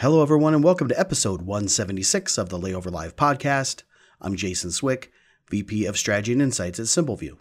Hello, 0.00 0.22
everyone, 0.22 0.54
and 0.54 0.62
welcome 0.62 0.86
to 0.86 1.00
episode 1.00 1.42
176 1.42 2.38
of 2.38 2.50
the 2.50 2.56
Layover 2.56 2.88
Live 2.88 3.16
podcast. 3.16 3.82
I'm 4.20 4.36
Jason 4.36 4.70
Swick, 4.70 5.10
VP 5.50 5.86
of 5.86 5.98
Strategy 5.98 6.30
and 6.34 6.40
Insights 6.40 6.78
at 6.78 6.86
SimpleView. 6.86 7.36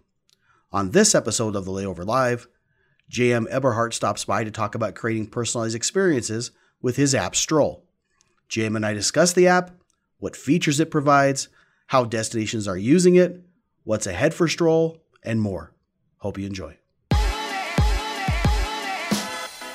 On 0.71 0.89
this 0.89 1.13
episode 1.13 1.55
of 1.55 1.65
the 1.65 1.71
Layover 1.71 2.04
Live, 2.04 2.47
JM 3.12 3.46
Eberhardt 3.51 3.93
stops 3.93 4.25
by 4.25 4.43
to 4.43 4.49
talk 4.49 4.73
about 4.73 4.96
creating 4.96 5.28
personalized 5.28 5.75
experiences 5.75 6.49
with 6.81 6.96
his 6.96 7.13
app 7.13 7.35
Stroll. 7.35 7.85
JM 8.49 8.76
and 8.76 8.83
I 8.87 8.94
discuss 8.94 9.33
the 9.33 9.47
app, 9.47 9.69
what 10.17 10.35
features 10.35 10.79
it 10.79 10.89
provides, 10.89 11.49
how 11.85 12.05
destinations 12.05 12.67
are 12.67 12.76
using 12.76 13.17
it, 13.17 13.39
what's 13.83 14.08
ahead 14.08 14.33
for 14.33 14.47
Stroll, 14.47 15.03
and 15.21 15.39
more. 15.39 15.76
Hope 16.17 16.39
you 16.39 16.48
enjoy. 16.48 16.76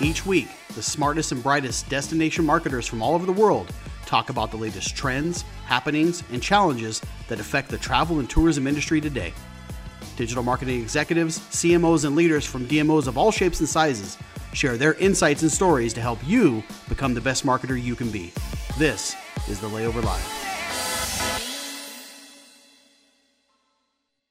Each 0.01 0.27
week, 0.27 0.49
the 0.75 0.83
smartest 0.83 1.33
and 1.33 1.43
brightest 1.43 1.89
destination 1.89 2.45
marketers 2.45 2.87
from 2.87 3.03
all 3.03 3.15
over 3.15 3.27
the 3.27 3.33
world 3.33 3.73
talk 4.07 4.29
about 4.29 4.51
the 4.51 4.57
latest 4.57 4.95
trends, 4.95 5.43
happenings, 5.65 6.23
and 6.33 6.43
challenges 6.43 7.01
that 7.29 7.41
affect 7.41 7.71
the 7.71 7.79
travel 7.79 8.19
and 8.19 8.29
tourism 8.29 8.67
industry 8.67 9.01
today. 9.01 9.33
Digital 10.17 10.43
marketing 10.43 10.83
executives, 10.83 11.39
CMOs, 11.39 12.05
and 12.05 12.15
leaders 12.15 12.45
from 12.45 12.67
DMOs 12.67 13.07
of 13.07 13.17
all 13.17 13.33
shapes 13.33 13.61
and 13.61 13.69
sizes 13.69 14.19
share 14.53 14.77
their 14.77 14.95
insights 14.95 15.41
and 15.41 15.51
stories 15.51 15.95
to 15.95 16.01
help 16.03 16.19
you 16.27 16.63
become 16.91 17.15
the 17.15 17.21
best 17.23 17.47
marketer 17.47 17.83
you 17.83 17.95
can 17.95 18.11
be. 18.11 18.33
This 18.79 19.17
is 19.49 19.61
the 19.61 19.69
Layover 19.69 20.05
Live. 20.05 20.43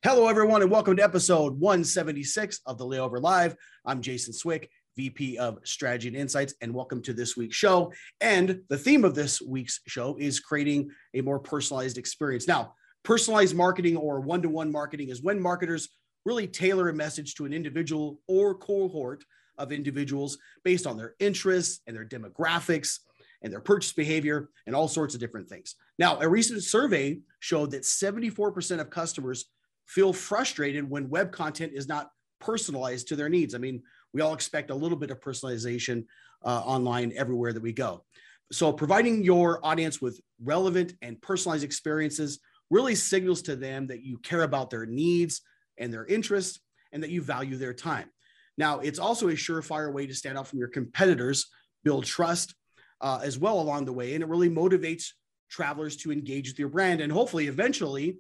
Hello, 0.04 0.28
everyone, 0.28 0.62
and 0.62 0.72
welcome 0.72 0.96
to 0.98 1.04
episode 1.04 1.60
176 1.60 2.62
of 2.66 2.78
the 2.78 2.86
Layover 2.86 3.22
Live. 3.22 3.56
I'm 3.86 4.02
Jason 4.02 4.34
Swick, 4.34 4.70
VP 5.02 5.40
of 5.40 5.58
Strategy 5.64 6.10
and 6.10 6.16
Insights, 6.16 6.54
and 6.62 6.72
welcome 6.72 7.02
to 7.02 7.12
this 7.12 7.36
week's 7.36 7.56
show. 7.56 7.92
And 8.20 8.62
the 8.70 8.78
theme 8.78 9.04
of 9.04 9.16
this 9.16 9.42
week's 9.42 9.80
show 9.88 10.16
is 10.20 10.40
creating 10.40 10.92
a 11.16 11.22
more 11.22 11.40
personalized 11.40 11.98
experience. 11.98 12.48
Now, 12.48 12.76
personalized 13.02 13.56
marketing 13.56 13.98
or 13.98 14.20
one 14.20 14.44
to 14.44 14.50
one 14.50 14.72
marketing 14.72 15.10
is 15.10 15.24
when 15.24 15.42
marketers 15.42 15.90
really 16.24 16.46
tailor 16.46 16.90
a 16.90 16.94
message 16.94 17.34
to 17.34 17.46
an 17.46 17.52
individual 17.52 18.20
or 18.28 18.54
cohort 18.54 19.24
of 19.58 19.72
individuals 19.72 20.38
based 20.64 20.86
on 20.86 20.98
their 20.98 21.16
interests 21.18 21.82
and 21.88 21.96
their 21.96 22.06
demographics 22.06 23.00
and 23.42 23.52
their 23.52 23.60
purchase 23.60 23.94
behavior 23.94 24.50
and 24.68 24.76
all 24.76 24.88
sorts 24.88 25.16
of 25.16 25.20
different 25.20 25.50
things. 25.50 25.78
Now, 25.98 26.20
a 26.20 26.30
recent 26.30 26.62
survey 26.62 27.22
showed 27.40 27.72
that 27.72 27.82
74% 27.82 28.80
of 28.80 28.92
customers 28.92 29.46
feel 29.88 30.14
frustrated 30.14 30.88
when 30.88 31.10
web 31.10 31.32
content 31.32 31.72
is 31.74 31.88
not 31.88 32.12
personalized 32.40 33.08
to 33.08 33.16
their 33.16 33.30
needs. 33.30 33.56
I 33.56 33.58
mean, 33.58 33.82
we 34.14 34.22
all 34.22 34.34
expect 34.34 34.72
a 34.72 34.76
little 34.76 34.98
bit 34.98 35.12
of 35.12 35.20
personalization 35.20 36.06
uh, 36.44 36.62
online 36.66 37.14
everywhere 37.16 37.54
that 37.54 37.62
we 37.62 37.74
go. 37.74 38.04
So, 38.52 38.74
providing 38.74 39.24
your 39.24 39.66
audience 39.66 40.02
with 40.02 40.20
relevant 40.44 40.94
and 41.02 41.22
personalized 41.22 41.64
experiences 41.64 42.40
really 42.70 42.96
signals 42.96 43.42
to 43.44 43.56
them 43.56 43.88
that 43.88 44.04
you 44.04 44.18
care 44.18 44.44
about 44.44 44.70
their 44.70 44.86
needs 44.86 45.42
and 45.78 45.94
their 45.94 46.06
interests 46.06 46.60
and 46.92 47.04
that 47.04 47.10
you 47.10 47.22
value 47.22 47.58
their 47.58 47.74
time. 47.74 48.10
Now, 48.58 48.80
it's 48.80 49.00
also 49.00 49.30
a 49.30 49.34
surefire 49.34 49.94
way 49.94 50.06
to 50.08 50.14
stand 50.14 50.38
out 50.38 50.48
from 50.48 50.60
your 50.60 50.68
competitors, 50.68 51.48
build 51.84 52.06
trust 52.06 52.54
uh, 53.00 53.20
as 53.24 53.40
well 53.40 53.60
along 53.60 53.86
the 53.86 53.94
way, 53.94 54.14
and 54.14 54.24
it 54.24 54.30
really 54.30 54.50
motivates 54.50 55.08
travelers 55.50 55.98
to 55.98 56.12
engage 56.12 56.50
with 56.50 56.60
your 56.60 56.70
brand 56.70 57.02
and 57.02 57.12
hopefully 57.12 57.48
eventually 57.48 58.18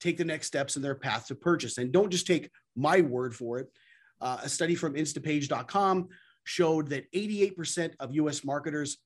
take 0.00 0.16
the 0.16 0.24
next 0.24 0.48
steps 0.48 0.76
in 0.76 0.82
their 0.82 0.96
path 0.96 1.26
to 1.26 1.34
purchase. 1.34 1.78
And 1.78 1.92
don't 1.92 2.10
just 2.10 2.26
take 2.26 2.50
my 2.74 3.00
word 3.00 3.34
for 3.34 3.58
it. 3.58 3.68
Uh, 4.22 4.38
a 4.44 4.48
study 4.48 4.74
from 4.74 4.94
instapage.com 4.94 6.08
showed 6.44 6.88
that 6.88 7.10
88% 7.12 7.92
of 8.00 8.14
US 8.14 8.44
marketers 8.44 8.98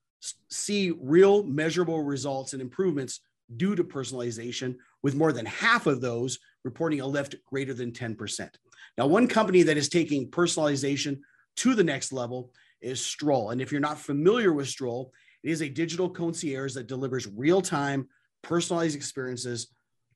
see 0.51 0.93
real 1.01 1.43
measurable 1.43 2.03
results 2.03 2.53
and 2.53 2.63
improvements 2.63 3.21
due 3.57 3.75
to 3.77 3.85
personalization, 3.85 4.77
with 5.03 5.15
more 5.15 5.33
than 5.33 5.47
half 5.47 5.87
of 5.87 6.01
those 6.01 6.39
reporting 6.65 7.01
a 7.01 7.07
lift 7.07 7.37
greater 7.47 7.73
than 7.73 7.93
10%. 7.93 8.51
Now, 8.99 9.07
one 9.07 9.29
company 9.29 9.63
that 9.63 9.77
is 9.77 9.89
taking 9.89 10.31
personalization 10.31 11.21
to 11.57 11.75
the 11.75 11.85
next 11.85 12.13
level 12.13 12.53
is 12.81 13.05
Stroll. 13.05 13.51
And 13.51 13.61
if 13.61 13.71
you're 13.71 13.81
not 13.81 14.01
familiar 14.01 14.53
with 14.53 14.69
Stroll, 14.69 15.13
it 15.45 15.51
is 15.51 15.63
a 15.63 15.69
digital 15.69 16.11
concierge 16.11 16.75
that 16.75 16.89
delivers 16.89 17.29
real 17.29 17.63
time, 17.63 18.09
personalized 18.43 18.97
experiences 18.97 19.69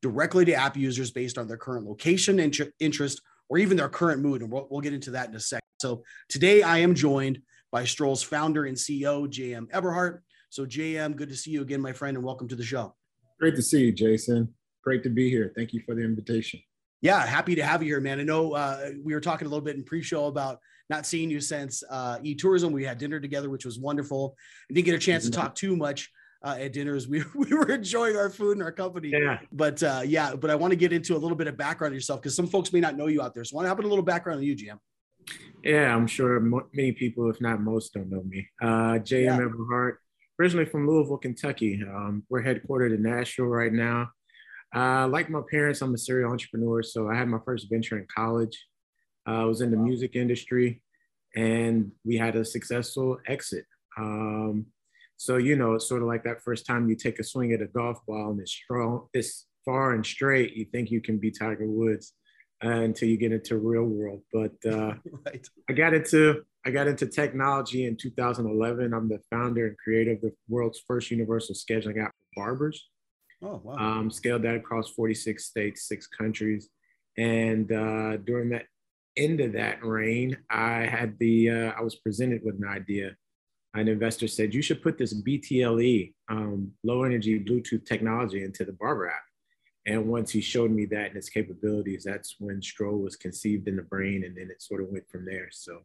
directly 0.03 0.45
to 0.47 0.55
app 0.55 0.77
users 0.77 1.11
based 1.11 1.39
on 1.39 1.47
their 1.47 1.57
current 1.57 1.87
location, 1.87 2.41
and 2.41 2.57
interest, 2.81 3.21
or 3.51 3.59
even 3.59 3.77
their 3.77 3.89
current 3.89 4.23
mood. 4.23 4.41
And 4.41 4.51
we'll, 4.51 4.67
we'll 4.71 4.81
get 4.81 4.95
into 4.95 5.11
that 5.11 5.29
in 5.29 5.35
a 5.35 5.41
second. 5.41 5.61
So 5.81 6.03
today 6.29 6.63
I 6.63 6.79
am 6.79 6.95
joined 6.95 7.41
by 7.71 7.85
Stroll's 7.85 8.23
founder 8.23 8.65
and 8.65 8.77
CEO, 8.77 9.29
JM 9.29 9.67
Eberhardt. 9.73 10.23
So, 10.49 10.67
JM, 10.67 11.15
good 11.15 11.29
to 11.29 11.37
see 11.37 11.53
you 11.53 11.63
again, 11.63 11.81
my 11.81 11.93
friend, 11.93 12.17
and 12.17 12.27
welcome 12.27 12.49
to 12.49 12.57
the 12.57 12.65
show. 12.65 12.97
Great 13.39 13.55
to 13.55 13.63
see 13.63 13.85
you, 13.85 13.93
Jason. 13.93 14.53
Great 14.83 15.05
to 15.05 15.09
be 15.09 15.31
here. 15.31 15.53
Thank 15.55 15.73
you 15.73 15.81
for 15.87 15.95
the 15.95 16.03
invitation. 16.03 16.61
Yeah, 17.03 17.25
happy 17.25 17.55
to 17.55 17.63
have 17.63 17.83
you 17.83 17.89
here, 17.91 18.01
man. 18.01 18.19
I 18.19 18.25
know 18.25 18.55
uh, 18.55 18.91
we 19.03 19.15
were 19.15 19.21
talking 19.21 19.47
a 19.47 19.49
little 19.49 19.65
bit 19.65 19.77
in 19.77 19.85
pre-show 19.85 20.27
about 20.27 20.59
not 20.91 21.07
seeing 21.07 21.31
you 21.31 21.41
since 21.41 21.85
uh, 21.89 22.19
e-tourism. 22.25 22.73
We 22.73 22.85
had 22.85 22.99
dinner 22.99 23.21
together, 23.21 23.49
which 23.49 23.65
was 23.65 23.79
wonderful. 23.79 24.35
I 24.69 24.75
didn't 24.75 24.87
get 24.87 24.97
a 24.97 24.99
chance 24.99 25.25
to 25.25 25.31
mm-hmm. 25.31 25.41
talk 25.41 25.55
too 25.55 25.77
much 25.77 26.11
uh, 26.43 26.57
at 26.59 26.73
dinners. 26.73 27.09
We, 27.09 27.23
we 27.35 27.53
were 27.55 27.71
enjoying 27.71 28.17
our 28.17 28.31
food 28.31 28.53
and 28.53 28.63
our 28.63 28.73
company. 28.73 29.11
Yeah. 29.11 29.39
But 29.53 29.83
uh, 29.83 30.03
yeah, 30.05 30.35
but 30.35 30.51
I 30.51 30.55
want 30.55 30.73
to 30.73 30.77
get 30.77 30.93
into 30.93 31.17
a 31.17 31.19
little 31.19 31.37
bit 31.37 31.47
of 31.47 31.57
background 31.57 31.93
on 31.93 31.95
yourself 31.95 32.23
because 32.23 32.35
some 32.35 32.47
folks 32.47 32.73
may 32.73 32.81
not 32.81 32.97
know 32.97 33.07
you 33.07 33.23
out 33.23 33.35
there. 33.35 33.45
So 33.45 33.55
I 33.55 33.57
want 33.57 33.65
to 33.67 33.69
have 33.71 33.79
a 33.79 33.83
little 33.83 34.05
background 34.05 34.39
on 34.39 34.45
you, 34.45 34.57
JM. 34.57 34.79
Yeah, 35.63 35.95
I'm 35.95 36.07
sure 36.07 36.41
mo- 36.41 36.69
many 36.73 36.93
people, 36.93 37.29
if 37.31 37.41
not 37.41 37.61
most, 37.61 37.93
don't 37.93 38.09
know 38.09 38.23
me. 38.23 38.49
Uh, 38.63 38.99
JM 38.99 39.25
yeah. 39.25 39.35
Eberhardt, 39.37 39.99
originally 40.39 40.65
from 40.65 40.87
Louisville, 40.87 41.19
Kentucky. 41.19 41.83
Um, 41.83 42.25
we're 42.31 42.43
headquartered 42.43 42.95
in 42.95 43.03
Nashville 43.03 43.47
right 43.47 43.73
now. 43.73 44.11
Uh, 44.75 45.09
like 45.09 45.29
my 45.29 45.41
parents, 45.51 45.83
I'm 45.83 45.95
a 45.95 45.99
serial 45.99 46.31
entrepreneur. 46.31 46.83
So 46.83 47.11
I 47.11 47.17
had 47.17 47.29
my 47.29 47.41
first 47.45 47.69
venture 47.71 47.99
in 47.99 48.07
college. 48.15 48.67
Uh, 49.29 49.43
I 49.43 49.45
was 49.45 49.61
in 49.61 49.71
the 49.71 49.77
music 49.77 50.17
industry 50.17 50.81
and 51.37 51.93
we 52.05 52.17
had 52.17 52.37
a 52.37 52.45
successful 52.45 53.19
exit. 53.27 53.67
Um, 53.99 54.67
so, 55.21 55.37
you 55.37 55.55
know, 55.55 55.75
it's 55.75 55.87
sort 55.87 56.01
of 56.01 56.09
like 56.09 56.25
that 56.25 56.41
first 56.41 56.65
time 56.65 56.89
you 56.89 56.97
take 56.97 57.19
a 57.19 57.23
swing 57.23 57.53
at 57.53 57.61
a 57.61 57.67
golf 57.67 57.99
ball 58.07 58.31
and 58.31 58.41
it's 58.41 58.53
strong, 58.53 59.07
it's 59.13 59.45
far 59.67 59.93
and 59.93 60.05
straight, 60.05 60.55
you 60.55 60.65
think 60.65 60.91
you 60.91 61.03
can 61.03 61.19
be 61.19 61.31
Tiger 61.31 61.67
Woods 61.67 62.15
uh, 62.65 62.71
until 62.71 63.07
you 63.07 63.19
get 63.19 63.31
into 63.31 63.59
real 63.59 63.85
world. 63.85 64.23
But 64.33 64.55
uh, 64.65 64.95
right. 65.27 65.47
I 65.69 65.75
got 65.75 65.93
into 65.93 66.41
I 66.65 66.71
got 66.71 66.89
into 66.89 67.07
technology 67.07 67.85
in 67.85 67.99
2011. 67.99 68.95
I'm 68.95 69.11
the 69.11 69.21
founder 69.31 69.67
and 69.67 69.77
creator 69.77 70.13
of 70.13 70.23
the 70.23 70.33
world's 70.49 70.81
first 70.87 71.11
universal 71.11 71.55
scheduling 71.55 72.03
app 72.03 72.13
for 72.13 72.43
barbers. 72.43 72.89
Oh, 73.43 73.61
wow. 73.63 73.75
Um, 73.75 74.11
scaled 74.11 74.45
that 74.45 74.55
across 74.55 74.89
46 74.89 75.45
states, 75.45 75.87
six 75.87 76.07
countries. 76.07 76.71
And 77.19 77.71
uh, 77.71 78.17
during 78.17 78.49
that 78.51 78.65
end 79.19 79.43
of 79.43 79.53
that 79.53 79.85
reign, 79.85 80.39
I 80.49 80.87
had 80.87 81.19
the, 81.19 81.51
uh, 81.51 81.73
I 81.79 81.83
was 81.83 81.97
presented 81.97 82.41
with 82.43 82.55
an 82.55 82.67
idea 82.67 83.17
an 83.75 83.89
investor 83.89 84.27
said, 84.27 84.53
you 84.53 84.63
should 84.63 84.83
put 84.83 84.99
this 84.99 85.15
BTLE, 85.15 86.13
um, 86.29 86.73
low 86.83 87.05
energy 87.05 87.39
Bluetooth 87.39 87.87
technology 87.87 88.43
into 88.43 88.65
the 88.65 88.73
Barber 88.73 89.09
app. 89.09 89.23
And 89.87 90.09
once 90.09 90.31
he 90.31 90.41
showed 90.41 90.71
me 90.71 90.87
that 90.87 91.09
and 91.09 91.17
its 91.17 91.29
capabilities, 91.29 92.05
that's 92.05 92.37
when 92.39 92.61
Stroll 92.61 92.99
was 92.99 93.17
conceived 93.17 93.67
in 93.67 93.77
the 93.77 93.83
brain, 93.83 94.25
and 94.25 94.37
then 94.37 94.51
it 94.51 94.61
sort 94.61 94.83
of 94.83 94.89
went 94.89 95.09
from 95.09 95.25
there. 95.25 95.49
So, 95.51 95.81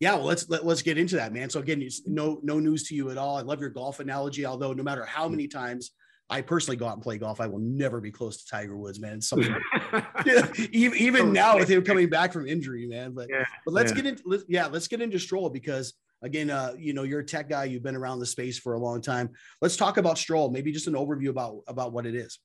yeah, 0.00 0.14
well, 0.14 0.24
let's 0.24 0.48
let, 0.48 0.60
us 0.60 0.66
let 0.66 0.72
us 0.72 0.82
get 0.82 0.98
into 0.98 1.14
that, 1.16 1.32
man. 1.32 1.48
So 1.48 1.60
again, 1.60 1.86
no 2.06 2.40
no 2.42 2.58
news 2.58 2.88
to 2.88 2.96
you 2.96 3.10
at 3.10 3.18
all. 3.18 3.36
I 3.36 3.42
love 3.42 3.60
your 3.60 3.70
golf 3.70 4.00
analogy. 4.00 4.44
Although 4.44 4.72
no 4.72 4.82
matter 4.82 5.04
how 5.04 5.28
many 5.28 5.46
times 5.46 5.92
I 6.28 6.40
personally 6.40 6.76
go 6.76 6.88
out 6.88 6.94
and 6.94 7.02
play 7.02 7.18
golf, 7.18 7.40
I 7.40 7.46
will 7.46 7.60
never 7.60 8.00
be 8.00 8.10
close 8.10 8.38
to 8.38 8.50
Tiger 8.50 8.76
Woods, 8.76 8.98
man. 8.98 9.18
It's 9.18 9.28
something 9.28 9.54
even, 10.72 10.98
even 10.98 11.32
now 11.32 11.56
with 11.56 11.68
him 11.68 11.84
coming 11.84 12.08
back 12.08 12.32
from 12.32 12.48
injury, 12.48 12.86
man. 12.86 13.12
But 13.12 13.28
yeah, 13.30 13.44
but 13.64 13.74
let's 13.74 13.92
yeah. 13.92 13.96
get 13.96 14.06
into 14.06 14.22
let, 14.26 14.40
yeah, 14.48 14.66
let's 14.66 14.88
get 14.88 15.00
into 15.00 15.20
Stroll 15.20 15.50
because 15.50 15.94
Again, 16.22 16.50
uh, 16.50 16.74
you 16.78 16.92
know, 16.92 17.02
you're 17.02 17.20
a 17.20 17.24
tech 17.24 17.48
guy. 17.48 17.64
You've 17.64 17.82
been 17.82 17.96
around 17.96 18.20
the 18.20 18.26
space 18.26 18.58
for 18.58 18.74
a 18.74 18.78
long 18.78 19.00
time. 19.00 19.30
Let's 19.60 19.76
talk 19.76 19.96
about 19.96 20.18
Stroll. 20.18 20.50
Maybe 20.50 20.72
just 20.72 20.86
an 20.86 20.94
overview 20.94 21.28
about 21.28 21.62
about 21.66 21.92
what 21.92 22.06
it 22.06 22.14
is. 22.14 22.38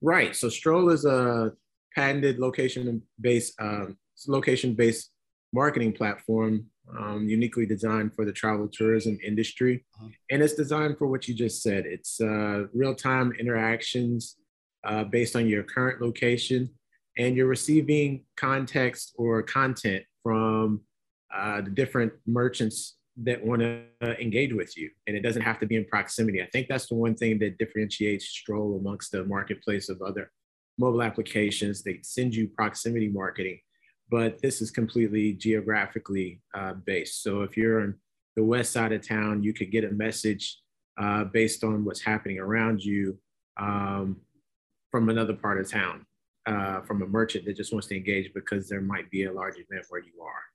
Right. 0.00 0.36
So 0.36 0.48
Stroll 0.48 0.90
is 0.90 1.04
a 1.04 1.52
patented 1.94 2.38
location-based 2.38 3.60
um, 3.60 3.96
location-based 4.28 5.10
marketing 5.52 5.92
platform, 5.92 6.66
um, 6.98 7.28
uniquely 7.28 7.66
designed 7.66 8.14
for 8.14 8.24
the 8.24 8.32
travel 8.32 8.68
tourism 8.68 9.18
industry, 9.24 9.84
uh-huh. 9.98 10.08
and 10.30 10.42
it's 10.42 10.54
designed 10.54 10.96
for 10.96 11.06
what 11.08 11.28
you 11.28 11.34
just 11.34 11.62
said. 11.62 11.84
It's 11.86 12.20
uh, 12.20 12.64
real-time 12.72 13.32
interactions 13.38 14.36
uh, 14.84 15.04
based 15.04 15.36
on 15.36 15.48
your 15.48 15.62
current 15.62 16.00
location, 16.00 16.70
and 17.18 17.36
you're 17.36 17.48
receiving 17.48 18.24
context 18.36 19.14
or 19.16 19.42
content 19.42 20.04
from 20.22 20.80
uh, 21.34 21.60
the 21.60 21.70
different 21.70 22.12
merchants 22.26 22.96
that 23.24 23.44
want 23.44 23.60
to 23.60 23.84
engage 24.20 24.52
with 24.52 24.76
you. 24.76 24.90
And 25.06 25.16
it 25.16 25.20
doesn't 25.20 25.42
have 25.42 25.58
to 25.60 25.66
be 25.66 25.76
in 25.76 25.84
proximity. 25.84 26.42
I 26.42 26.48
think 26.52 26.68
that's 26.68 26.88
the 26.88 26.94
one 26.94 27.14
thing 27.14 27.38
that 27.40 27.58
differentiates 27.58 28.26
Stroll 28.26 28.78
amongst 28.78 29.12
the 29.12 29.24
marketplace 29.24 29.88
of 29.88 30.00
other 30.00 30.30
mobile 30.78 31.02
applications. 31.02 31.82
They 31.82 32.00
send 32.02 32.34
you 32.34 32.48
proximity 32.48 33.08
marketing, 33.08 33.60
but 34.10 34.40
this 34.40 34.62
is 34.62 34.70
completely 34.70 35.34
geographically 35.34 36.40
uh, 36.54 36.74
based. 36.74 37.22
So 37.22 37.42
if 37.42 37.56
you're 37.56 37.84
in 37.84 37.94
the 38.36 38.44
west 38.44 38.72
side 38.72 38.92
of 38.92 39.06
town, 39.06 39.42
you 39.42 39.52
could 39.52 39.70
get 39.70 39.84
a 39.84 39.90
message 39.90 40.58
uh, 40.98 41.24
based 41.24 41.64
on 41.64 41.84
what's 41.84 42.02
happening 42.02 42.38
around 42.38 42.82
you 42.82 43.18
um, 43.60 44.20
from 44.90 45.08
another 45.10 45.34
part 45.34 45.60
of 45.60 45.70
town, 45.70 46.06
uh, 46.46 46.80
from 46.82 47.02
a 47.02 47.06
merchant 47.06 47.44
that 47.44 47.56
just 47.56 47.72
wants 47.72 47.88
to 47.88 47.96
engage 47.96 48.32
because 48.32 48.68
there 48.68 48.80
might 48.80 49.10
be 49.10 49.24
a 49.24 49.32
large 49.32 49.54
event 49.54 49.84
where 49.90 50.00
you 50.00 50.22
are. 50.22 50.51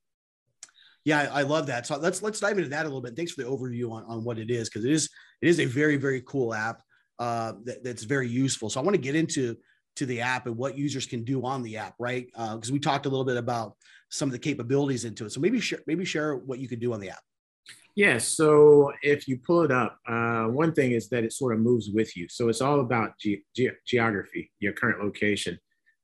Yeah, 1.07 1.29
I 1.31 1.43
love 1.43 1.67
that. 1.67 1.87
So 1.87 1.95
let's 1.95 2.21
let's 2.21 2.41
dive 2.41 2.57
into 2.57 2.69
that 2.71 2.81
a 2.81 2.89
little 2.89 2.99
bit. 2.99 3.15
Thanks 3.15 3.31
for 3.31 3.41
the 3.41 3.47
overview 3.47 3.89
on, 3.93 4.03
on 4.09 4.25
what 4.25 4.37
it 4.37 4.51
is 4.51 4.67
because 4.67 4.83
it 4.83 4.91
is 4.91 5.07
it 5.41 5.47
is 5.47 5.61
a 5.61 5.65
very 5.65 5.95
very 5.95 6.21
cool 6.27 6.53
app 6.53 6.81
uh, 7.17 7.53
that, 7.63 7.81
that's 7.81 8.03
very 8.03 8.27
useful. 8.27 8.69
So 8.69 8.81
I 8.81 8.83
want 8.83 8.93
to 8.95 9.01
get 9.01 9.15
into 9.15 9.55
to 9.95 10.05
the 10.05 10.19
app 10.19 10.47
and 10.47 10.57
what 10.57 10.77
users 10.77 11.05
can 11.05 11.23
do 11.23 11.45
on 11.45 11.63
the 11.63 11.77
app, 11.77 11.93
right? 11.97 12.25
Because 12.33 12.69
uh, 12.69 12.73
we 12.73 12.79
talked 12.79 13.05
a 13.05 13.09
little 13.09 13.23
bit 13.23 13.37
about 13.37 13.77
some 14.09 14.27
of 14.27 14.33
the 14.33 14.39
capabilities 14.39 15.05
into 15.05 15.25
it. 15.25 15.31
So 15.31 15.39
maybe 15.39 15.61
share 15.61 15.79
maybe 15.87 16.03
share 16.03 16.35
what 16.35 16.59
you 16.59 16.67
could 16.67 16.81
do 16.81 16.91
on 16.91 16.99
the 16.99 17.11
app. 17.11 17.23
Yeah. 17.95 18.17
So 18.17 18.91
if 19.01 19.29
you 19.29 19.37
pull 19.37 19.63
it 19.63 19.71
up, 19.71 19.97
uh, 20.09 20.47
one 20.47 20.73
thing 20.73 20.91
is 20.91 21.07
that 21.07 21.23
it 21.23 21.31
sort 21.31 21.53
of 21.53 21.61
moves 21.61 21.89
with 21.89 22.17
you. 22.17 22.27
So 22.27 22.49
it's 22.49 22.59
all 22.59 22.81
about 22.81 23.17
ge- 23.17 23.45
ge- 23.55 23.79
geography, 23.85 24.51
your 24.59 24.73
current 24.73 25.01
location. 25.01 25.57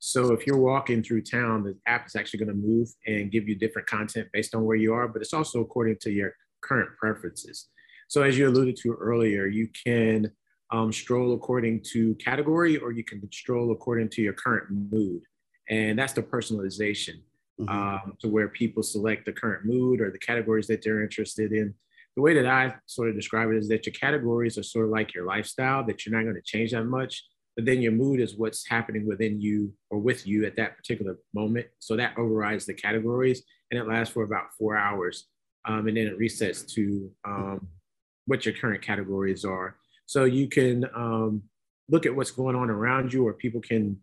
So 0.05 0.33
if 0.33 0.45
you're 0.45 0.57
walking 0.57 1.01
through 1.01 1.21
town, 1.21 1.63
the 1.63 1.77
app 1.87 2.07
is 2.07 2.17
actually 2.17 2.39
going 2.39 2.49
to 2.49 2.67
move 2.67 2.89
and 3.07 3.31
give 3.31 3.47
you 3.47 3.55
different 3.55 3.87
content 3.87 4.27
based 4.33 4.53
on 4.53 4.65
where 4.65 4.75
you 4.75 4.93
are, 4.93 5.07
but 5.07 5.21
it's 5.21 5.33
also 5.33 5.61
according 5.61 5.95
to 6.01 6.11
your 6.11 6.35
current 6.61 6.89
preferences. 6.97 7.69
So 8.09 8.21
as 8.21 8.37
you 8.37 8.49
alluded 8.49 8.75
to 8.81 8.95
earlier, 8.99 9.47
you 9.47 9.69
can 9.85 10.29
um, 10.71 10.91
stroll 10.91 11.33
according 11.33 11.83
to 11.93 12.15
category 12.15 12.75
or 12.75 12.91
you 12.91 13.05
can 13.05 13.21
stroll 13.31 13.71
according 13.71 14.09
to 14.09 14.21
your 14.21 14.33
current 14.33 14.65
mood. 14.91 15.21
And 15.69 15.97
that's 15.97 16.11
the 16.11 16.21
personalization 16.21 17.21
mm-hmm. 17.57 17.69
um, 17.69 18.17
to 18.19 18.27
where 18.27 18.49
people 18.49 18.83
select 18.83 19.23
the 19.23 19.31
current 19.31 19.65
mood 19.65 20.01
or 20.01 20.11
the 20.11 20.19
categories 20.19 20.67
that 20.67 20.83
they're 20.83 21.01
interested 21.01 21.53
in. 21.53 21.73
The 22.17 22.21
way 22.21 22.33
that 22.33 22.45
I 22.45 22.75
sort 22.87 23.07
of 23.07 23.15
describe 23.15 23.51
it 23.51 23.55
is 23.55 23.69
that 23.69 23.85
your 23.85 23.93
categories 23.93 24.57
are 24.57 24.63
sort 24.63 24.83
of 24.83 24.91
like 24.91 25.13
your 25.15 25.25
lifestyle, 25.25 25.85
that 25.85 26.05
you're 26.05 26.13
not 26.13 26.23
going 26.23 26.35
to 26.35 26.41
change 26.41 26.71
that 26.71 26.83
much. 26.83 27.23
But 27.55 27.65
then 27.65 27.81
your 27.81 27.91
mood 27.91 28.19
is 28.19 28.35
what's 28.35 28.67
happening 28.67 29.07
within 29.07 29.39
you 29.39 29.73
or 29.89 29.99
with 29.99 30.25
you 30.25 30.45
at 30.45 30.55
that 30.55 30.75
particular 30.75 31.17
moment. 31.33 31.67
So 31.79 31.95
that 31.95 32.17
overrides 32.17 32.65
the 32.65 32.73
categories 32.73 33.43
and 33.69 33.79
it 33.79 33.87
lasts 33.87 34.13
for 34.13 34.23
about 34.23 34.53
four 34.57 34.75
hours. 34.75 35.27
Um, 35.65 35.87
and 35.87 35.95
then 35.95 36.07
it 36.07 36.19
resets 36.19 36.67
to 36.73 37.11
um, 37.25 37.67
what 38.25 38.45
your 38.45 38.55
current 38.55 38.81
categories 38.81 39.45
are. 39.45 39.77
So 40.05 40.25
you 40.25 40.47
can 40.47 40.85
um, 40.95 41.43
look 41.89 42.05
at 42.05 42.15
what's 42.15 42.31
going 42.31 42.55
on 42.55 42.69
around 42.69 43.13
you, 43.13 43.25
or 43.25 43.33
people 43.33 43.61
can 43.61 43.97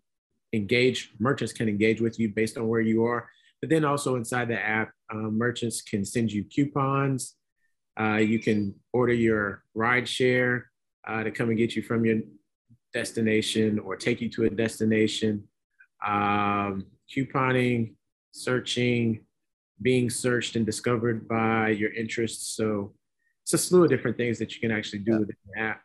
engage, 0.53 1.13
merchants 1.19 1.53
can 1.53 1.69
engage 1.69 2.01
with 2.01 2.19
you 2.19 2.29
based 2.29 2.57
on 2.57 2.69
where 2.69 2.81
you 2.81 3.05
are. 3.05 3.29
But 3.61 3.71
then 3.71 3.85
also 3.85 4.17
inside 4.17 4.49
the 4.49 4.59
app, 4.59 4.93
uh, 5.13 5.17
merchants 5.17 5.83
can 5.83 6.05
send 6.05 6.33
you 6.33 6.45
coupons. 6.45 7.35
Uh, 7.99 8.17
you 8.17 8.39
can 8.39 8.75
order 8.93 9.13
your 9.13 9.65
ride 9.75 10.09
share 10.09 10.71
uh, 11.07 11.23
to 11.23 11.31
come 11.31 11.51
and 11.51 11.59
get 11.59 11.77
you 11.77 11.83
from 11.83 12.05
your 12.05 12.21
destination 12.93 13.79
or 13.79 13.97
take 13.97 14.21
you 14.21 14.29
to 14.31 14.45
a 14.45 14.51
destination. 14.51 15.45
Um, 16.07 16.87
couponing, 17.15 17.95
searching, 18.33 19.21
being 19.83 20.11
searched 20.11 20.57
and 20.57 20.65
discovered 20.65 21.29
by 21.29 21.71
your 21.71 21.93
interests. 21.93 22.57
So 22.57 22.95
it's 23.43 23.53
a 23.53 23.59
slew 23.59 23.85
of 23.85 23.91
different 23.91 24.17
things 24.17 24.39
that 24.39 24.55
you 24.55 24.61
can 24.61 24.71
actually 24.71 25.01
do 25.01 25.13
yeah. 25.13 25.19
within 25.19 25.37
the 25.55 25.61
app 25.61 25.83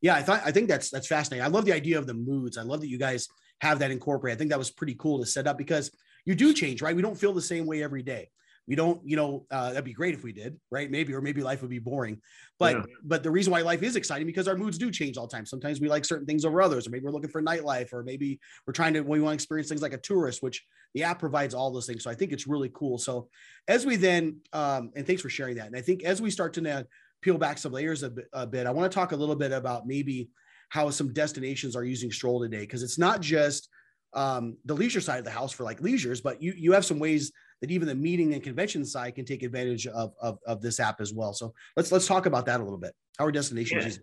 yeah, 0.00 0.14
I 0.14 0.22
thought 0.22 0.42
I 0.44 0.52
think 0.52 0.68
that's 0.68 0.90
that's 0.90 1.06
fascinating. 1.06 1.44
I 1.44 1.48
love 1.48 1.64
the 1.64 1.72
idea 1.72 1.98
of 1.98 2.06
the 2.06 2.14
moods. 2.14 2.56
I 2.56 2.62
love 2.62 2.80
that 2.80 2.88
you 2.88 2.98
guys 2.98 3.28
have 3.60 3.80
that 3.80 3.90
incorporated. 3.90 4.36
I 4.36 4.38
think 4.38 4.50
that 4.50 4.58
was 4.58 4.70
pretty 4.70 4.94
cool 4.94 5.18
to 5.18 5.26
set 5.26 5.46
up 5.46 5.58
because 5.58 5.90
you 6.24 6.34
do 6.34 6.52
change, 6.52 6.82
right? 6.82 6.94
We 6.94 7.02
don't 7.02 7.18
feel 7.18 7.32
the 7.32 7.42
same 7.42 7.66
way 7.66 7.82
every 7.82 8.02
day. 8.02 8.30
We 8.68 8.74
don't, 8.74 9.00
you 9.02 9.16
know, 9.16 9.46
uh, 9.50 9.70
that'd 9.70 9.84
be 9.84 9.94
great 9.94 10.14
if 10.14 10.22
we 10.22 10.32
did, 10.32 10.60
right? 10.70 10.90
Maybe, 10.90 11.14
or 11.14 11.22
maybe 11.22 11.42
life 11.42 11.62
would 11.62 11.70
be 11.70 11.78
boring. 11.78 12.20
But 12.58 12.76
yeah. 12.76 12.82
but 13.02 13.22
the 13.22 13.30
reason 13.30 13.50
why 13.50 13.62
life 13.62 13.82
is 13.82 13.96
exciting 13.96 14.26
because 14.26 14.46
our 14.46 14.56
moods 14.56 14.76
do 14.76 14.90
change 14.90 15.16
all 15.16 15.26
the 15.26 15.34
time. 15.34 15.46
Sometimes 15.46 15.80
we 15.80 15.88
like 15.88 16.04
certain 16.04 16.26
things 16.26 16.44
over 16.44 16.60
others, 16.60 16.86
or 16.86 16.90
maybe 16.90 17.06
we're 17.06 17.12
looking 17.12 17.30
for 17.30 17.42
nightlife, 17.42 17.92
or 17.94 18.02
maybe 18.02 18.38
we're 18.66 18.74
trying 18.74 18.92
to 18.92 19.00
we 19.00 19.20
want 19.20 19.32
to 19.32 19.34
experience 19.34 19.68
things 19.68 19.80
like 19.80 19.94
a 19.94 19.98
tourist, 19.98 20.42
which 20.42 20.64
the 20.94 21.02
app 21.02 21.18
provides 21.18 21.54
all 21.54 21.72
those 21.72 21.86
things. 21.86 22.04
So 22.04 22.10
I 22.10 22.14
think 22.14 22.30
it's 22.30 22.46
really 22.46 22.70
cool. 22.74 22.98
So 22.98 23.28
as 23.66 23.86
we 23.86 23.96
then, 23.96 24.40
um, 24.52 24.90
and 24.94 25.06
thanks 25.06 25.22
for 25.22 25.30
sharing 25.30 25.56
that. 25.56 25.66
And 25.66 25.76
I 25.76 25.80
think 25.80 26.04
as 26.04 26.20
we 26.20 26.30
start 26.30 26.52
to 26.54 26.60
now 26.60 26.84
peel 27.22 27.38
back 27.38 27.58
some 27.58 27.72
layers 27.72 28.02
a 28.02 28.10
bit, 28.10 28.26
a 28.32 28.46
bit 28.46 28.66
I 28.66 28.70
want 28.70 28.90
to 28.90 28.94
talk 28.94 29.12
a 29.12 29.16
little 29.16 29.36
bit 29.36 29.52
about 29.52 29.86
maybe 29.86 30.28
how 30.68 30.90
some 30.90 31.12
destinations 31.14 31.74
are 31.74 31.84
using 31.84 32.10
Stroll 32.10 32.40
today 32.40 32.60
because 32.60 32.82
it's 32.82 32.98
not 32.98 33.20
just 33.22 33.68
um, 34.14 34.56
the 34.64 34.74
leisure 34.74 35.00
side 35.00 35.18
of 35.18 35.24
the 35.24 35.30
house 35.30 35.52
for 35.52 35.64
like 35.64 35.80
leisures, 35.80 36.20
but 36.20 36.42
you 36.42 36.52
you 36.56 36.72
have 36.72 36.84
some 36.84 36.98
ways 36.98 37.32
that 37.60 37.70
even 37.70 37.88
the 37.88 37.94
meeting 37.94 38.34
and 38.34 38.42
convention 38.42 38.84
side 38.84 39.14
can 39.14 39.24
take 39.24 39.42
advantage 39.42 39.86
of, 39.86 40.12
of, 40.20 40.38
of 40.46 40.62
this 40.62 40.80
app 40.80 41.00
as 41.00 41.12
well. 41.12 41.32
So 41.32 41.54
let's 41.76 41.90
let's 41.92 42.06
talk 42.06 42.26
about 42.26 42.46
that 42.46 42.60
a 42.60 42.62
little 42.62 42.78
bit. 42.78 42.94
How 43.18 43.26
are 43.26 43.32
destinations 43.32 43.96
yeah. 43.96 44.02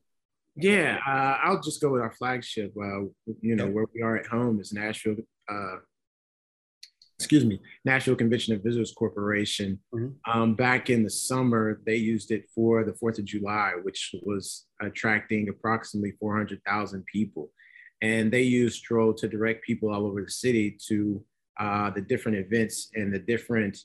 Yeah, 0.58 0.98
uh, 1.06 1.38
I'll 1.44 1.62
just 1.62 1.82
go 1.82 1.92
with 1.92 2.02
our 2.02 2.14
flagship. 2.14 2.74
Uh, 2.82 3.08
you 3.42 3.58
know, 3.58 3.68
where 3.68 3.86
we 3.94 4.02
are 4.02 4.16
at 4.16 4.26
home 4.26 4.62
is 4.62 4.72
Nashville 4.72 5.18
uh, 5.50 5.76
excuse 7.18 7.46
me, 7.46 7.62
Nashville 7.86 8.16
Convention 8.16 8.54
and 8.54 8.64
Visitors 8.64 8.92
Corporation. 8.92 9.80
Mm-hmm. 9.94 10.32
Um, 10.32 10.56
back 10.56 10.90
in 10.90 11.04
the 11.04 11.10
summer, 11.10 11.82
they 11.86 11.96
used 11.96 12.32
it 12.32 12.46
for 12.54 12.84
the 12.84 12.92
4th 12.94 13.20
of 13.20 13.26
July, 13.26 13.74
which 13.84 14.14
was 14.24 14.66
attracting 14.82 15.50
approximately 15.50 16.14
400,000 16.20 17.06
people. 17.06 17.52
And 18.02 18.32
they 18.32 18.42
used 18.42 18.80
Stroll 18.80 19.14
to 19.16 19.28
direct 19.28 19.64
people 19.64 19.90
all 19.90 20.06
over 20.06 20.22
the 20.22 20.30
city 20.30 20.78
to 20.88 21.24
uh, 21.60 21.90
the 21.92 22.02
different 22.02 22.38
events 22.38 22.90
and 22.96 23.14
the 23.14 23.20
different, 23.20 23.78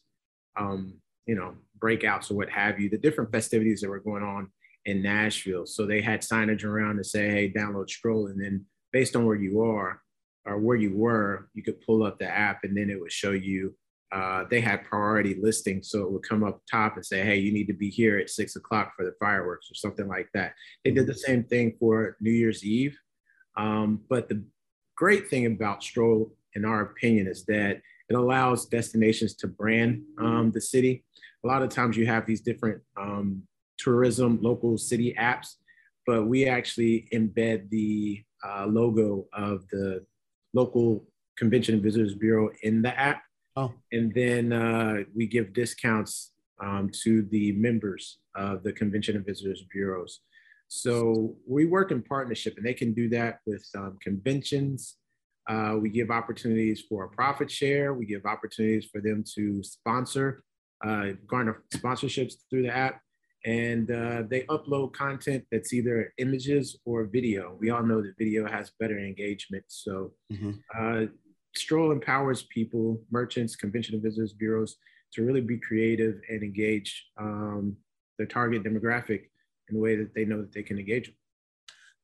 um, 0.59 0.95
you 1.27 1.35
know, 1.35 1.55
breakouts 1.79 2.31
or 2.31 2.35
what 2.35 2.51
have 2.51 2.81
you, 2.81 2.89
the 2.91 2.99
different 2.99 3.31
festivities 3.33 3.81
that 3.81 3.89
were 3.89 4.01
going 4.01 4.23
on 4.23 4.51
in 4.87 5.03
Nashville. 5.03 5.67
So 5.67 5.87
they 5.87 6.01
had 6.01 6.23
signage 6.23 6.65
around 6.65 6.97
to 6.97 7.05
say, 7.05 7.31
hey, 7.31 7.53
download 7.53 7.89
Stroll. 7.89 8.27
And 8.27 8.43
then 8.43 8.65
based 8.93 9.15
on 9.17 9.25
where 9.25 9.37
you 9.37 9.63
are, 9.63 10.01
or 10.47 10.59
where 10.59 10.77
you 10.77 10.97
were, 10.97 11.49
you 11.55 11.63
could 11.63 11.81
pull 11.83 12.03
up 12.03 12.19
the 12.19 12.27
app 12.27 12.65
and 12.65 12.77
then 12.77 12.91
it 12.91 13.01
would 13.01 13.13
show 13.13 13.33
you. 13.33 13.75
Uh, 14.13 14.45
they 14.51 14.61
had 14.61 14.83
priority 14.85 15.39
listing, 15.41 15.83
so 15.85 16.03
it 16.03 16.11
would 16.11 16.29
come 16.29 16.43
up 16.43 16.61
top 16.69 16.97
and 16.97 17.07
say, 17.07 17.23
"Hey, 17.23 17.37
you 17.37 17.53
need 17.53 17.69
to 17.69 17.73
be 17.73 17.89
here 17.89 18.19
at 18.19 18.29
six 18.29 18.57
o'clock 18.57 18.93
for 18.97 19.05
the 19.05 19.15
fireworks" 19.21 19.71
or 19.71 19.75
something 19.75 20.09
like 20.09 20.29
that. 20.35 20.55
They 20.85 20.91
did 20.91 21.07
the 21.07 21.15
same 21.15 21.45
thing 21.45 21.77
for 21.79 22.17
New 22.21 22.33
Year's 22.33 22.65
Eve, 22.65 22.99
um, 23.57 24.01
but 24.09 24.29
the 24.29 24.45
great 24.97 25.29
thing 25.29 25.47
about 25.47 25.85
Stroll, 25.85 26.35
in 26.55 26.65
our 26.65 26.83
opinion, 26.83 27.27
is 27.27 27.45
that 27.47 27.81
it 28.09 28.15
allows 28.15 28.67
destinations 28.67 29.35
to 29.37 29.47
brand 29.47 30.03
um, 30.19 30.51
the 30.53 30.61
city. 30.61 31.05
A 31.45 31.47
lot 31.47 31.63
of 31.63 31.71
times, 31.71 31.97
you 31.97 32.07
have 32.07 32.27
these 32.27 32.41
different 32.41 32.83
um, 32.97 33.43
tourism 33.79 34.39
local 34.43 34.77
city 34.77 35.15
apps, 35.19 35.55
but 36.07 36.27
we 36.27 36.47
actually 36.47 37.09
embed 37.13 37.71
the 37.71 38.23
uh, 38.47 38.67
logo 38.67 39.27
of 39.33 39.67
the 39.71 40.05
local 40.55 41.07
convention 41.37 41.75
and 41.75 41.83
visitors 41.83 42.15
bureau 42.15 42.51
in 42.63 42.83
the 42.83 42.99
app. 42.99 43.23
Oh. 43.57 43.73
And 43.93 44.13
then 44.15 44.53
uh, 44.53 45.05
we 45.15 45.27
give 45.27 45.53
discounts 45.53 46.33
um, 46.63 46.91
to 47.03 47.23
the 47.31 47.53
members 47.53 48.19
of 48.35 48.63
the 48.63 48.73
convention 48.73 49.17
and 49.17 49.25
visitors 49.25 49.65
bureaus. 49.73 50.21
So 50.69 51.35
we 51.49 51.67
work 51.67 51.91
in 51.91 52.03
partnership 52.03 52.57
and 52.57 52.65
they 52.65 52.75
can 52.75 52.93
do 52.93 53.09
that 53.11 53.41
with 53.47 53.67
um, 53.77 53.99
conventions. 54.01 54.97
Uh, 55.49 55.77
we 55.81 55.89
give 55.89 56.11
opportunities 56.11 56.83
for 56.89 57.05
a 57.05 57.09
profit 57.09 57.51
share. 57.51 57.95
We 57.95 58.07
give 58.07 58.25
opportunities 58.25 58.87
for 58.87 59.01
them 59.01 59.25
to 59.35 59.63
sponsor, 59.63 60.43
uh, 60.85 61.09
garner 61.27 61.65
sponsorships 61.75 62.35
through 62.51 62.63
the 62.63 62.75
app 62.75 63.01
and 63.45 63.91
uh, 63.91 64.23
they 64.29 64.43
upload 64.43 64.93
content 64.93 65.45
that's 65.51 65.73
either 65.73 66.13
images 66.19 66.79
or 66.85 67.05
video. 67.05 67.57
We 67.59 67.71
all 67.71 67.83
know 67.83 68.03
that 68.03 68.15
video 68.19 68.47
has 68.47 68.73
better 68.79 68.99
engagement. 68.99 69.65
So 69.69 70.13
mm-hmm. 70.33 70.53
uh, 70.79 71.07
Stroll 71.57 71.91
empowers 71.91 72.45
people, 72.45 73.03
merchants, 73.11 73.57
convention 73.57 73.95
and 73.95 74.03
visitors 74.03 74.33
bureaus 74.33 74.77
to 75.15 75.25
really 75.25 75.41
be 75.41 75.59
creative 75.59 76.21
and 76.29 76.43
engage 76.43 77.09
um, 77.19 77.77
their 78.19 78.27
target 78.27 78.63
demographic 78.63 79.23
in 79.69 79.77
a 79.77 79.79
way 79.81 79.97
that 79.97 80.15
they 80.15 80.25
know 80.25 80.41
that 80.41 80.53
they 80.53 80.63
can 80.63 80.79
engage 80.79 81.07
them. 81.07 81.15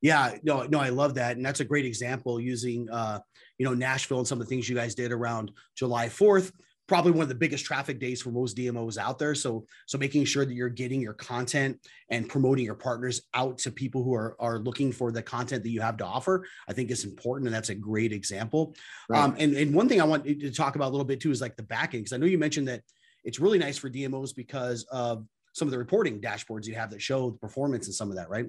Yeah, 0.02 0.36
no, 0.42 0.64
no, 0.64 0.78
I 0.78 0.90
love 0.90 1.14
that, 1.14 1.36
and 1.36 1.44
that's 1.44 1.60
a 1.60 1.64
great 1.64 1.84
example 1.84 2.38
using, 2.38 2.88
uh, 2.90 3.20
you 3.58 3.64
know, 3.64 3.74
Nashville 3.74 4.18
and 4.18 4.28
some 4.28 4.40
of 4.40 4.46
the 4.46 4.50
things 4.50 4.68
you 4.68 4.76
guys 4.76 4.94
did 4.94 5.10
around 5.10 5.50
July 5.74 6.08
Fourth 6.08 6.52
probably 6.86 7.10
one 7.10 7.22
of 7.22 7.28
the 7.28 7.34
biggest 7.34 7.64
traffic 7.64 7.98
days 7.98 8.22
for 8.22 8.30
most 8.30 8.56
DMOs 8.56 8.96
out 8.96 9.18
there. 9.18 9.34
So, 9.34 9.66
so 9.86 9.98
making 9.98 10.24
sure 10.24 10.44
that 10.44 10.54
you're 10.54 10.68
getting 10.68 11.00
your 11.00 11.14
content 11.14 11.78
and 12.10 12.28
promoting 12.28 12.64
your 12.64 12.74
partners 12.74 13.22
out 13.34 13.58
to 13.58 13.70
people 13.70 14.04
who 14.04 14.14
are, 14.14 14.36
are 14.38 14.58
looking 14.58 14.92
for 14.92 15.10
the 15.10 15.22
content 15.22 15.62
that 15.64 15.70
you 15.70 15.80
have 15.80 15.96
to 15.98 16.04
offer, 16.04 16.46
I 16.68 16.72
think 16.72 16.90
is 16.90 17.04
important. 17.04 17.48
And 17.48 17.54
that's 17.54 17.70
a 17.70 17.74
great 17.74 18.12
example. 18.12 18.74
Right. 19.08 19.22
Um, 19.22 19.36
and, 19.38 19.54
and 19.54 19.74
one 19.74 19.88
thing 19.88 20.00
I 20.00 20.04
want 20.04 20.24
to 20.24 20.50
talk 20.50 20.76
about 20.76 20.88
a 20.88 20.92
little 20.92 21.04
bit 21.04 21.20
too 21.20 21.30
is 21.30 21.40
like 21.40 21.56
the 21.56 21.64
backing, 21.64 22.00
because 22.00 22.12
I 22.12 22.18
know 22.18 22.26
you 22.26 22.38
mentioned 22.38 22.68
that 22.68 22.82
it's 23.24 23.40
really 23.40 23.58
nice 23.58 23.76
for 23.76 23.90
DMOs 23.90 24.34
because 24.34 24.84
of 24.92 25.26
some 25.54 25.66
of 25.66 25.72
the 25.72 25.78
reporting 25.78 26.20
dashboards 26.20 26.66
you 26.66 26.74
have 26.74 26.90
that 26.90 27.02
show 27.02 27.30
the 27.30 27.38
performance 27.38 27.86
and 27.86 27.94
some 27.94 28.10
of 28.10 28.16
that, 28.16 28.28
right? 28.28 28.46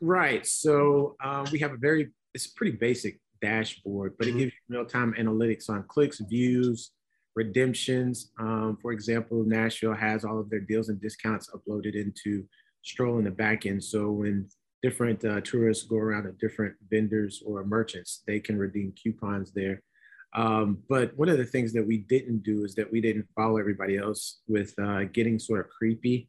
Right. 0.00 0.46
So 0.46 1.16
uh, 1.22 1.46
we 1.52 1.58
have 1.60 1.72
a 1.72 1.76
very, 1.76 2.10
it's 2.34 2.46
pretty 2.46 2.76
basic 2.76 3.18
dashboard, 3.40 4.14
but 4.18 4.26
mm-hmm. 4.26 4.36
it 4.36 4.40
gives 4.40 4.52
you 4.52 4.76
real 4.76 4.86
time 4.86 5.14
analytics 5.18 5.68
on 5.68 5.84
clicks, 5.88 6.20
views, 6.20 6.92
redemptions. 7.34 8.32
Um, 8.40 8.78
for 8.80 8.92
example, 8.92 9.44
Nashville 9.44 9.94
has 9.94 10.24
all 10.24 10.40
of 10.40 10.50
their 10.50 10.60
deals 10.60 10.88
and 10.88 11.00
discounts 11.00 11.50
uploaded 11.54 11.94
into 11.94 12.44
Stroll 12.82 13.18
in 13.18 13.24
the 13.24 13.30
back 13.30 13.66
end. 13.66 13.82
So 13.82 14.10
when 14.10 14.48
different 14.82 15.24
uh, 15.24 15.40
tourists 15.40 15.84
go 15.84 15.96
around 15.96 16.24
to 16.24 16.32
different 16.32 16.74
vendors 16.90 17.42
or 17.44 17.64
merchants, 17.64 18.22
they 18.26 18.40
can 18.40 18.56
redeem 18.56 18.92
coupons 18.92 19.52
there. 19.52 19.82
Um, 20.34 20.78
but 20.88 21.16
one 21.16 21.28
of 21.28 21.38
the 21.38 21.44
things 21.44 21.72
that 21.72 21.86
we 21.86 21.98
didn't 21.98 22.42
do 22.42 22.64
is 22.64 22.74
that 22.74 22.90
we 22.90 23.00
didn't 23.00 23.26
follow 23.34 23.56
everybody 23.56 23.96
else 23.96 24.40
with 24.46 24.74
uh, 24.78 25.04
getting 25.04 25.38
sort 25.38 25.60
of 25.60 25.70
creepy 25.70 26.28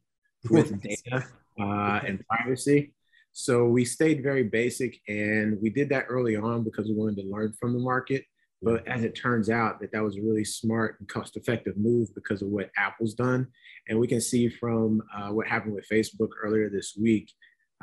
with 0.50 0.80
data 0.82 1.26
uh, 1.60 2.00
and 2.06 2.24
privacy. 2.26 2.92
So 3.32 3.66
we 3.66 3.84
stayed 3.84 4.22
very 4.22 4.42
basic 4.42 5.00
and 5.08 5.58
we 5.62 5.70
did 5.70 5.88
that 5.90 6.06
early 6.08 6.36
on 6.36 6.64
because 6.64 6.88
we 6.88 6.94
wanted 6.94 7.22
to 7.22 7.28
learn 7.28 7.52
from 7.60 7.72
the 7.72 7.78
market. 7.78 8.24
But 8.60 8.88
as 8.88 9.04
it 9.04 9.14
turns 9.14 9.48
out, 9.50 9.78
that 9.80 9.92
that 9.92 10.02
was 10.02 10.16
a 10.16 10.20
really 10.20 10.44
smart 10.44 10.96
and 10.98 11.08
cost-effective 11.08 11.76
move 11.76 12.12
because 12.16 12.42
of 12.42 12.48
what 12.48 12.70
Apple's 12.76 13.14
done, 13.14 13.46
and 13.88 14.00
we 14.00 14.08
can 14.08 14.20
see 14.20 14.48
from 14.48 15.00
uh, 15.16 15.28
what 15.28 15.46
happened 15.46 15.74
with 15.74 15.86
Facebook 15.88 16.30
earlier 16.42 16.68
this 16.68 16.96
week, 17.00 17.30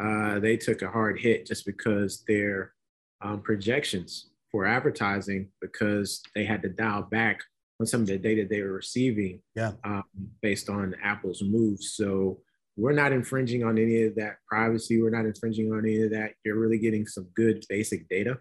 uh, 0.01 0.39
they 0.39 0.57
took 0.57 0.81
a 0.81 0.89
hard 0.89 1.17
hit 1.17 1.45
just 1.45 1.65
because 1.65 2.25
their 2.27 2.73
um, 3.21 3.41
projections 3.41 4.31
for 4.51 4.65
advertising, 4.65 5.47
because 5.61 6.21
they 6.35 6.43
had 6.43 6.61
to 6.61 6.67
dial 6.69 7.03
back 7.03 7.39
on 7.79 7.85
some 7.85 8.01
of 8.01 8.07
the 8.07 8.17
data 8.17 8.45
they 8.45 8.61
were 8.61 8.73
receiving, 8.73 9.41
yeah, 9.55 9.71
um, 9.85 10.03
based 10.41 10.69
on 10.69 10.93
Apple's 11.01 11.41
moves. 11.41 11.93
So 11.93 12.39
we're 12.77 12.93
not 12.93 13.13
infringing 13.13 13.63
on 13.63 13.77
any 13.77 14.03
of 14.03 14.15
that 14.15 14.37
privacy. 14.49 15.01
We're 15.01 15.09
not 15.09 15.25
infringing 15.25 15.71
on 15.71 15.79
any 15.79 16.01
of 16.01 16.11
that. 16.11 16.33
You're 16.43 16.59
really 16.59 16.79
getting 16.79 17.07
some 17.07 17.27
good 17.35 17.63
basic 17.69 18.09
data 18.09 18.37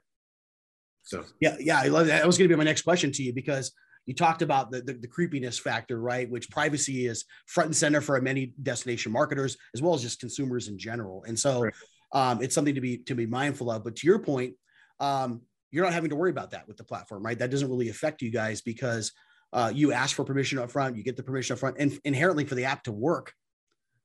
so 1.05 1.25
yeah, 1.39 1.57
yeah, 1.61 1.79
I 1.79 1.89
love 1.89 2.07
that. 2.07 2.21
That 2.21 2.27
was 2.27 2.39
going 2.39 2.49
to 2.49 2.55
be 2.55 2.59
my 2.59 2.65
next 2.65 2.83
question 2.83 3.13
to 3.13 3.23
you 3.23 3.33
because 3.33 3.73
you 4.07 4.15
talked 4.15 4.43
about 4.43 4.71
the, 4.71 4.81
the, 4.81 4.95
the, 4.95 5.07
creepiness 5.07 5.59
factor, 5.59 6.01
right? 6.01 6.29
Which 6.31 6.51
privacy 6.51 7.07
is 7.07 7.25
front 7.47 7.69
and 7.69 7.77
center 7.77 8.01
for 8.01 8.21
many 8.21 8.55
destination 8.63 9.13
marketers 9.13 9.57
as 9.75 9.83
well 9.83 9.95
as 9.95 10.03
just 10.03 10.21
consumers 10.21 10.69
in 10.69 10.79
general. 10.79 11.25
And 11.27 11.39
so 11.39 11.63
right. 11.63 11.75
um, 12.13 12.43
it's 12.43 12.55
something 12.55 12.75
to 12.75 12.81
be 12.81 12.99
to 12.99 13.15
be 13.15 13.27
mindful 13.27 13.71
of. 13.71 13.85
But 13.85 13.97
to 13.97 14.07
your 14.07 14.19
point, 14.19 14.55
um, 14.99 15.43
you're 15.71 15.85
not 15.85 15.93
having 15.93 16.11
to 16.11 16.17
worry 16.17 16.31
about 16.31 16.53
that 16.53 16.67
with 16.67 16.79
the 16.79 16.85
platform, 16.85 17.23
right? 17.23 17.39
That 17.39 17.51
doesn't 17.51 17.69
really 17.69 17.91
affect 17.91 18.23
you 18.23 18.31
guys 18.31 18.63
because 18.63 19.13
uh, 19.53 19.71
you 19.75 19.93
ask 19.93 20.17
for 20.17 20.25
permission 20.25 20.59
up 20.59 20.71
front, 20.71 20.97
you 20.97 21.05
get 21.05 21.17
the 21.17 21.23
permission 21.23 21.55
up 21.55 21.61
front, 21.61 21.77
and 21.79 21.99
inherently 22.05 22.45
for 22.45 22.55
the 22.55 22.65
app 22.65 22.83
to 22.85 22.93
work, 22.93 23.35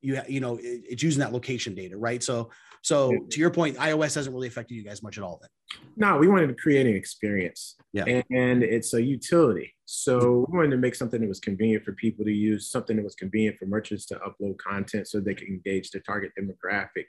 you 0.02 0.20
you 0.28 0.40
know 0.40 0.58
it, 0.58 0.84
it's 0.90 1.04
using 1.04 1.20
that 1.20 1.34
location 1.34 1.76
data, 1.76 1.98
right? 1.98 2.22
So 2.24 2.50
so 2.82 3.12
to 3.30 3.40
your 3.40 3.50
point, 3.50 3.78
iOS 3.78 4.16
hasn't 4.16 4.34
really 4.34 4.48
affected 4.48 4.76
you 4.76 4.84
guys 4.84 5.04
much 5.04 5.18
at 5.18 5.24
all 5.24 5.40
then. 5.42 5.50
No, 5.98 6.18
we 6.18 6.28
wanted 6.28 6.48
to 6.48 6.56
create 6.56 6.88
an 6.88 6.96
experience. 6.96 7.76
Yeah. 7.94 8.06
And, 8.08 8.24
and 8.32 8.64
it's 8.64 8.94
a 8.94 9.02
utility. 9.02 9.74
So 9.86 10.46
we 10.50 10.58
wanted 10.58 10.72
to 10.72 10.78
make 10.78 10.96
something 10.96 11.20
that 11.20 11.28
was 11.28 11.40
convenient 11.40 11.84
for 11.84 11.94
people 11.94 12.24
to 12.26 12.32
use, 12.32 12.70
something 12.70 12.96
that 12.96 13.04
was 13.04 13.16
convenient 13.16 13.58
for 13.58 13.66
merchants 13.66 14.06
to 14.08 14.16
upload 14.16 14.58
content 14.58 15.08
so 15.08 15.20
they 15.20 15.36
could 15.36 15.48
engage 15.48 15.92
their 15.92 16.02
target 16.02 16.32
demographic. 16.40 17.06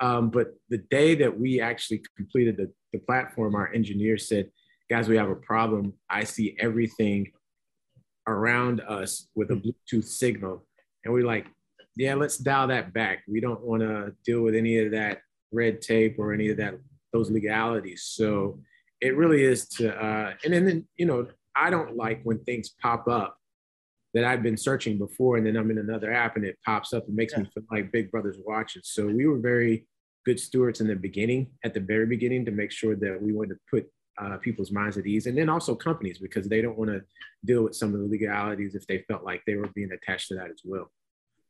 Um, 0.00 0.30
but 0.30 0.48
the 0.68 0.78
day 0.78 1.14
that 1.16 1.38
we 1.38 1.60
actually 1.60 2.02
completed 2.16 2.56
the, 2.56 2.72
the 2.92 2.98
platform, 2.98 3.54
our 3.54 3.72
engineer 3.72 4.18
said, 4.18 4.50
guys, 4.90 5.08
we 5.08 5.16
have 5.16 5.30
a 5.30 5.36
problem. 5.36 5.92
I 6.10 6.24
see 6.24 6.56
everything 6.58 7.30
around 8.26 8.80
us 8.80 9.28
with 9.34 9.50
a 9.50 9.54
Bluetooth 9.54 10.04
signal. 10.04 10.66
And 11.04 11.14
we're 11.14 11.26
like, 11.26 11.46
yeah, 11.96 12.14
let's 12.14 12.38
dial 12.38 12.68
that 12.68 12.92
back. 12.92 13.22
We 13.28 13.40
don't 13.40 13.62
want 13.62 13.82
to 13.82 14.14
deal 14.24 14.42
with 14.42 14.54
any 14.54 14.78
of 14.78 14.92
that 14.92 15.20
red 15.52 15.80
tape 15.80 16.16
or 16.18 16.32
any 16.32 16.48
of 16.50 16.56
that 16.56 16.74
those 17.12 17.30
legalities. 17.30 18.02
So 18.02 18.58
it 19.00 19.16
really 19.16 19.44
is 19.44 19.68
to, 19.68 19.94
uh, 19.94 20.34
and 20.44 20.52
then, 20.52 20.64
then 20.66 20.88
you 20.96 21.06
know, 21.06 21.28
I 21.54 21.70
don't 21.70 21.96
like 21.96 22.20
when 22.24 22.40
things 22.40 22.74
pop 22.82 23.06
up 23.06 23.38
that 24.14 24.24
I've 24.24 24.42
been 24.42 24.56
searching 24.56 24.98
before, 24.98 25.36
and 25.36 25.46
then 25.46 25.56
I'm 25.56 25.70
in 25.70 25.78
another 25.78 26.12
app 26.12 26.36
and 26.36 26.44
it 26.44 26.58
pops 26.64 26.92
up 26.92 27.06
and 27.06 27.16
makes 27.16 27.32
yeah. 27.32 27.40
me 27.40 27.50
feel 27.54 27.64
like 27.70 27.92
Big 27.92 28.10
Brother's 28.10 28.38
watching. 28.44 28.82
So 28.84 29.06
we 29.06 29.26
were 29.26 29.38
very 29.38 29.86
good 30.24 30.40
stewards 30.40 30.80
in 30.80 30.88
the 30.88 30.96
beginning, 30.96 31.50
at 31.64 31.74
the 31.74 31.80
very 31.80 32.06
beginning, 32.06 32.44
to 32.46 32.50
make 32.50 32.70
sure 32.70 32.96
that 32.96 33.20
we 33.20 33.32
wanted 33.32 33.54
to 33.54 33.60
put 33.70 33.86
uh, 34.18 34.36
people's 34.38 34.70
minds 34.70 34.96
at 34.96 35.06
ease, 35.06 35.26
and 35.26 35.36
then 35.36 35.48
also 35.48 35.74
companies 35.74 36.18
because 36.18 36.48
they 36.48 36.62
don't 36.62 36.78
want 36.78 36.90
to 36.90 37.02
deal 37.44 37.62
with 37.64 37.74
some 37.74 37.92
of 37.92 38.00
the 38.00 38.06
legalities 38.06 38.74
if 38.74 38.86
they 38.86 39.04
felt 39.08 39.24
like 39.24 39.42
they 39.46 39.56
were 39.56 39.68
being 39.74 39.90
attached 39.92 40.28
to 40.28 40.34
that 40.36 40.50
as 40.50 40.60
well. 40.64 40.90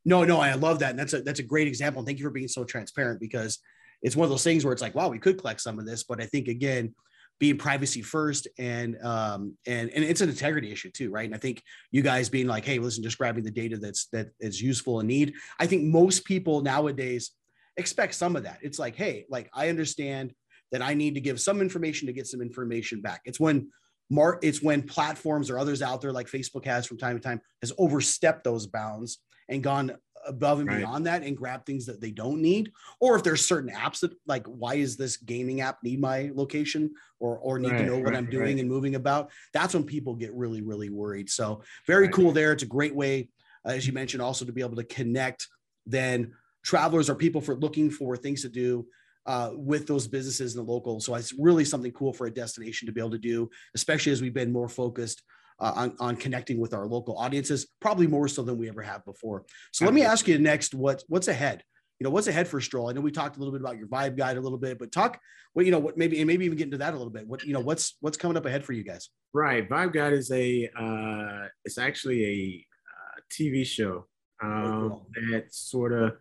No, 0.04 0.25
no, 0.25 0.40
I 0.40 0.54
love 0.54 0.80
that. 0.80 0.90
And 0.90 0.99
that's 0.99 1.12
a 1.12 1.23
that's 1.23 1.40
a 1.40 1.44
great 1.44 1.66
example. 1.66 2.00
And 2.00 2.06
thank 2.06 2.18
you 2.18 2.25
for 2.25 2.30
being 2.30 2.49
so 2.49 2.64
transparent 2.64 3.20
because 3.20 3.58
it's 4.02 4.16
one 4.16 4.25
of 4.25 4.30
those 4.30 4.44
things 4.44 4.64
where 4.64 4.73
it's 4.73 4.82
like, 4.82 4.94
wow, 4.94 5.08
we 5.08 5.18
could 5.18 5.38
collect 5.38 5.61
some 5.61 5.78
of 5.78 5.87
this, 5.87 6.04
but 6.04 6.20
I 6.20 6.26
think 6.26 6.49
again, 6.49 6.94
being 7.40 7.56
privacy 7.56 8.02
first 8.02 8.46
and 8.58 8.96
um 9.02 9.56
and 9.66 9.90
and 9.90 10.04
it's 10.04 10.20
an 10.20 10.28
integrity 10.28 10.70
issue 10.70 10.90
too, 10.90 11.11
right? 11.11 11.25
And 11.25 11.34
I 11.34 11.38
think 11.38 11.62
you 11.90 12.02
guys 12.02 12.28
being 12.28 12.46
like, 12.46 12.64
hey, 12.64 12.78
listen, 12.78 13.02
just 13.02 13.18
grabbing 13.18 13.44
the 13.44 13.50
data 13.50 13.76
that's 13.76 14.06
that 14.08 14.28
is 14.40 14.61
useful 14.61 15.00
and 15.00 15.08
need. 15.08 15.34
I 15.58 15.66
think 15.66 15.84
most 15.84 16.25
people 16.25 16.61
nowadays 16.61 17.32
expect 17.76 18.14
some 18.14 18.37
of 18.37 18.44
that. 18.44 18.58
It's 18.62 18.78
like, 18.78 18.94
hey, 18.94 19.26
like 19.28 19.50
I 19.52 19.68
understand 19.68 20.32
that 20.70 20.82
I 20.82 20.94
need 20.94 21.14
to 21.14 21.20
give 21.20 21.40
some 21.40 21.61
information 21.61 22.06
to 22.06 22.12
get 22.12 22.26
some 22.26 22.40
information 22.40 23.00
back. 23.00 23.23
It's 23.25 23.40
when 23.40 23.70
Mark, 24.11 24.40
it's 24.42 24.62
when 24.62 24.82
platforms 24.82 25.50
or 25.50 25.58
others 25.58 25.82
out 25.82 26.00
there 26.02 26.12
like 26.12 26.26
Facebook 26.26 26.64
has 26.66 26.87
from 26.87 26.99
time 26.99 27.16
to 27.16 27.23
time 27.23 27.40
has 27.62 27.73
overstepped 27.78 28.44
those 28.44 28.66
bounds 28.66 29.18
and 29.49 29.63
gone 29.63 29.93
above 30.27 30.61
and 30.61 30.69
right. 30.69 30.79
beyond 30.79 31.07
that 31.07 31.23
and 31.23 31.37
grab 31.37 31.65
things 31.65 31.87
that 31.87 32.01
they 32.01 32.11
don't 32.11 32.41
need? 32.41 32.73
Or 33.01 33.17
if 33.17 33.23
there's 33.23 33.45
certain 33.45 33.71
apps 33.71 34.01
that 34.01 34.13
like 34.27 34.47
why 34.47 34.75
is 34.75 34.97
this 34.97 35.17
gaming 35.17 35.61
app 35.61 35.79
need 35.83 36.01
my 36.01 36.31
location 36.35 36.93
or 37.21 37.39
or 37.39 37.59
need 37.59 37.73
right, 37.73 37.79
to 37.79 37.87
know 37.87 37.99
what 37.99 38.11
right, 38.11 38.17
i'm 38.17 38.31
doing 38.31 38.61
and 38.61 38.69
moving 38.69 38.95
about? 38.95 39.31
That's 39.53 39.75
when 39.75 39.85
people 39.85 40.15
get 40.15 40.35
really 40.35 40.63
really 40.63 40.91
worried. 40.91 41.31
So 41.31 41.63
very 41.87 42.09
cool 42.09 42.33
there. 42.33 42.53
It's 42.53 42.63
a 42.63 42.67
great 42.67 42.95
way 42.95 43.29
uh, 43.67 43.71
as 43.71 43.87
you 43.87 43.93
mentioned 43.93 44.23
also 44.23 44.45
to 44.45 44.53
be 44.53 44.63
able 44.63 44.77
to 44.77 44.85
connect 44.85 45.49
then 45.87 46.33
travelers 46.63 47.11
or 47.11 47.15
people 47.15 47.41
for 47.41 47.57
looking 47.57 47.91
for 47.91 48.17
things 48.17 48.43
to 48.43 48.49
do 48.49 48.87
uh, 49.27 49.51
with 49.55 49.87
those 49.87 50.07
businesses 50.07 50.55
in 50.55 50.65
the 50.65 50.73
local. 50.73 51.01
So 51.01 51.15
it's 51.15 51.33
really 51.39 51.65
something 51.65 51.93
cool 51.93 52.13
for 52.13 52.27
a 52.27 52.33
destination 52.33 52.87
to 52.87 52.93
be 52.93 53.01
able 53.01 53.11
to 53.11 53.19
do 53.19 53.51
especially 53.75 54.13
as 54.13 54.23
we've 54.23 54.35
been 54.35 54.53
more 54.53 54.69
focused 54.69 55.23
uh, 55.61 55.73
on, 55.75 55.96
on 56.00 56.16
connecting 56.16 56.58
with 56.58 56.75
our 56.75 56.87
local 56.87 57.16
audiences, 57.18 57.66
probably 57.80 58.06
more 58.06 58.28
so 58.28 58.42
than 58.42 58.58
we 58.58 58.68
ever 58.68 58.82
have 58.82 59.04
before. 59.04 59.44
So 59.73 59.84
let 59.84 59.94
me 59.94 60.02
ask 60.02 60.26
you 60.28 60.38
next, 60.38 60.75
what 60.75 61.02
what's 61.08 61.28
ahead? 61.28 61.62
You 62.00 62.04
know, 62.04 62.11
what's 62.11 62.26
ahead 62.26 62.49
for 62.49 62.61
Stroll? 62.61 62.90
I 62.90 62.92
know 62.92 63.00
we 63.00 63.12
talked 63.12 63.37
a 63.37 63.38
little 63.38 63.52
bit 63.52 63.61
about 63.61 63.78
your 63.78 63.87
vibe 63.87 64.16
guide 64.16 64.37
a 64.37 64.40
little 64.40 64.58
bit, 64.58 64.78
but 64.78 64.90
talk 64.90 65.18
what 65.52 65.64
you 65.64 65.70
know, 65.70 65.78
what 65.78 65.96
maybe 65.96 66.18
and 66.18 66.26
maybe 66.26 66.44
even 66.44 66.58
get 66.58 66.64
into 66.64 66.78
that 66.78 66.92
a 66.92 66.96
little 66.96 67.12
bit. 67.12 67.26
What 67.26 67.44
you 67.44 67.52
know, 67.52 67.61
what's 67.61 67.96
what's 68.00 68.16
coming 68.16 68.37
up 68.37 68.46
ahead 68.46 68.64
for 68.64 68.73
you 68.73 68.84
guys? 68.84 69.08
Right, 69.32 69.68
vibe 69.68 69.92
guide 69.92 70.12
is 70.12 70.30
a 70.30 70.68
uh, 70.78 71.49
it's 71.64 71.78
actually 71.78 72.25
a 72.25 72.66
uh, 72.90 73.20
TV 73.32 73.64
show 73.64 74.06
um, 74.42 74.50
oh, 74.50 74.88
cool. 74.88 75.06
that 75.30 75.54
sort 75.54 75.92
of 75.92 76.16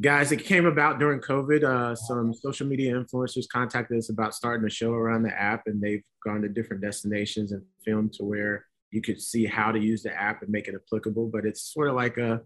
guys 0.00 0.30
it 0.30 0.44
came 0.44 0.66
about 0.66 0.98
during 0.98 1.20
covid 1.20 1.64
uh, 1.64 1.94
some 1.94 2.34
social 2.34 2.66
media 2.66 2.92
influencers 2.92 3.48
contacted 3.50 3.96
us 3.96 4.10
about 4.10 4.34
starting 4.34 4.66
a 4.66 4.70
show 4.70 4.92
around 4.92 5.22
the 5.22 5.40
app 5.40 5.62
and 5.66 5.80
they've 5.80 6.02
gone 6.24 6.42
to 6.42 6.48
different 6.48 6.82
destinations 6.82 7.52
and 7.52 7.62
filmed 7.84 8.12
to 8.12 8.24
where 8.24 8.66
you 8.90 9.00
could 9.00 9.20
see 9.20 9.46
how 9.46 9.72
to 9.72 9.78
use 9.78 10.02
the 10.02 10.12
app 10.12 10.42
and 10.42 10.50
make 10.50 10.68
it 10.68 10.74
applicable 10.74 11.28
but 11.32 11.46
it's 11.46 11.72
sort 11.72 11.88
of 11.88 11.94
like 11.94 12.18
a 12.18 12.40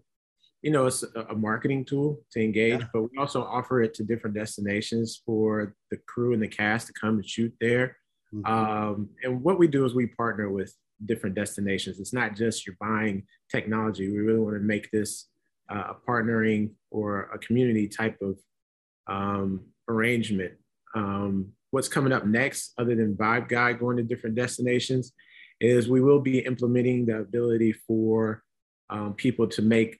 you 0.61 0.71
know 0.71 0.85
it's 0.85 1.03
a 1.29 1.35
marketing 1.35 1.83
tool 1.83 2.19
to 2.31 2.41
engage 2.41 2.79
yeah. 2.79 2.87
but 2.93 3.03
we 3.03 3.17
also 3.17 3.43
offer 3.43 3.81
it 3.81 3.93
to 3.93 4.03
different 4.03 4.35
destinations 4.35 5.21
for 5.25 5.75
the 5.89 5.97
crew 6.07 6.33
and 6.33 6.41
the 6.41 6.47
cast 6.47 6.87
to 6.87 6.93
come 6.93 7.15
and 7.15 7.27
shoot 7.27 7.53
there 7.59 7.97
mm-hmm. 8.33 8.45
um, 8.45 9.09
and 9.23 9.41
what 9.41 9.59
we 9.59 9.67
do 9.67 9.85
is 9.85 9.93
we 9.93 10.07
partner 10.07 10.49
with 10.49 10.73
different 11.05 11.35
destinations 11.35 11.99
it's 11.99 12.13
not 12.13 12.35
just 12.35 12.65
you're 12.65 12.77
buying 12.79 13.23
technology 13.49 14.09
we 14.09 14.19
really 14.19 14.39
want 14.39 14.55
to 14.55 14.61
make 14.61 14.89
this 14.91 15.27
uh, 15.69 15.93
a 15.93 15.95
partnering 16.09 16.71
or 16.89 17.29
a 17.33 17.39
community 17.39 17.87
type 17.87 18.17
of 18.21 18.37
um, 19.07 19.61
arrangement. 19.87 20.53
Um, 20.95 21.53
what's 21.71 21.87
coming 21.87 22.13
up 22.13 22.25
next, 22.25 22.73
other 22.77 22.95
than 22.95 23.15
Vibe 23.15 23.49
Guide 23.49 23.79
going 23.79 23.97
to 23.97 24.03
different 24.03 24.35
destinations, 24.35 25.13
is 25.59 25.89
we 25.89 26.01
will 26.01 26.19
be 26.19 26.39
implementing 26.39 27.05
the 27.05 27.17
ability 27.17 27.73
for 27.73 28.43
um, 28.89 29.13
people 29.13 29.47
to 29.47 29.61
make 29.61 29.99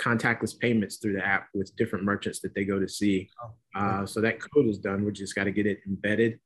contactless 0.00 0.58
payments 0.58 0.96
through 0.96 1.12
the 1.12 1.24
app 1.24 1.48
with 1.54 1.74
different 1.76 2.04
merchants 2.04 2.40
that 2.40 2.54
they 2.54 2.64
go 2.64 2.80
to 2.80 2.88
see. 2.88 3.28
Oh, 3.42 3.80
uh, 3.80 4.06
so 4.06 4.20
that 4.20 4.40
code 4.40 4.66
is 4.66 4.78
done. 4.78 5.04
We 5.04 5.12
just 5.12 5.34
got 5.34 5.44
to 5.44 5.52
get 5.52 5.66
it 5.66 5.78
embedded. 5.86 6.40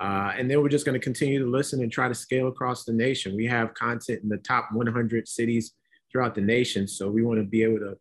Uh, 0.00 0.32
and 0.36 0.50
then 0.50 0.62
we're 0.62 0.68
just 0.68 0.86
going 0.86 0.98
to 0.98 1.04
continue 1.04 1.38
to 1.38 1.50
listen 1.50 1.82
and 1.82 1.90
try 1.90 2.08
to 2.08 2.14
scale 2.14 2.48
across 2.48 2.84
the 2.84 2.92
nation. 2.92 3.36
We 3.36 3.46
have 3.46 3.74
content 3.74 4.22
in 4.22 4.28
the 4.28 4.38
top 4.38 4.68
100 4.72 5.28
cities 5.28 5.72
throughout 6.10 6.34
the 6.34 6.40
nation. 6.40 6.86
So 6.88 7.10
we 7.10 7.22
want 7.22 7.38
to 7.38 7.44
be 7.44 7.62
able 7.62 7.78
to 7.78 7.96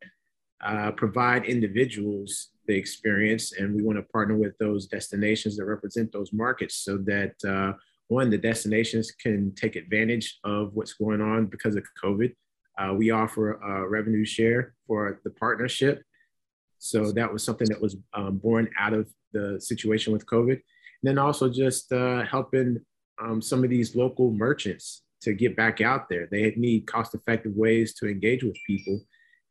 uh, 0.62 0.92
provide 0.92 1.46
individuals 1.46 2.50
the 2.68 2.76
experience, 2.76 3.54
and 3.54 3.76
we 3.76 3.82
want 3.82 3.98
to 3.98 4.04
partner 4.04 4.38
with 4.38 4.58
those 4.60 4.88
destinations 4.88 5.58
that 5.58 5.66
represent 5.66 6.12
those 6.12 6.32
markets 6.32 6.76
so 6.76 6.98
that 6.98 7.34
uh, 7.48 7.74
one, 8.10 8.30
the 8.30 8.38
destinations 8.38 9.12
can 9.12 9.54
take 9.56 9.76
advantage 9.76 10.40
of 10.44 10.74
what's 10.74 10.94
going 10.94 11.22
on 11.22 11.46
because 11.46 11.76
of 11.76 11.84
COVID. 12.04 12.34
Uh, 12.78 12.94
we 12.94 13.12
offer 13.12 13.54
a 13.54 13.88
revenue 13.88 14.26
share 14.26 14.74
for 14.88 15.20
the 15.24 15.30
partnership. 15.32 16.04
So 16.78 17.12
that 17.12 17.32
was 17.32 17.44
something 17.44 17.68
that 17.70 17.82
was 17.82 17.98
um, 18.14 18.38
born 18.38 18.70
out 18.80 18.94
of 18.94 19.10
the 19.34 19.60
situation 19.60 20.14
with 20.14 20.26
COVID. 20.26 20.54
And 20.54 21.04
then 21.04 21.18
also 21.18 21.50
just 21.50 21.92
uh, 21.92 22.24
helping 22.24 22.80
um, 23.22 23.42
some 23.42 23.64
of 23.64 23.70
these 23.70 23.96
local 23.96 24.32
merchants 24.32 25.04
to 25.22 25.34
get 25.34 25.56
back 25.56 25.82
out 25.82 26.10
there. 26.10 26.28
They 26.32 26.54
need 26.56 26.88
cost 26.88 27.14
effective 27.14 27.54
ways 27.56 27.94
to 27.96 28.08
engage 28.08 28.44
with 28.44 28.56
people. 28.66 29.02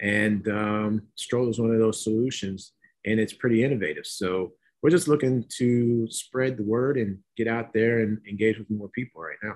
And 0.00 0.46
um, 0.48 1.02
Stroll 1.16 1.48
is 1.48 1.58
one 1.58 1.72
of 1.72 1.78
those 1.78 2.02
solutions, 2.02 2.72
and 3.04 3.18
it's 3.18 3.32
pretty 3.32 3.64
innovative. 3.64 4.06
So 4.06 4.52
we're 4.82 4.90
just 4.90 5.08
looking 5.08 5.44
to 5.58 6.08
spread 6.10 6.56
the 6.56 6.62
word 6.62 6.96
and 6.96 7.18
get 7.36 7.48
out 7.48 7.72
there 7.72 8.00
and 8.00 8.18
engage 8.28 8.58
with 8.58 8.70
more 8.70 8.88
people 8.90 9.20
right 9.20 9.38
now. 9.42 9.54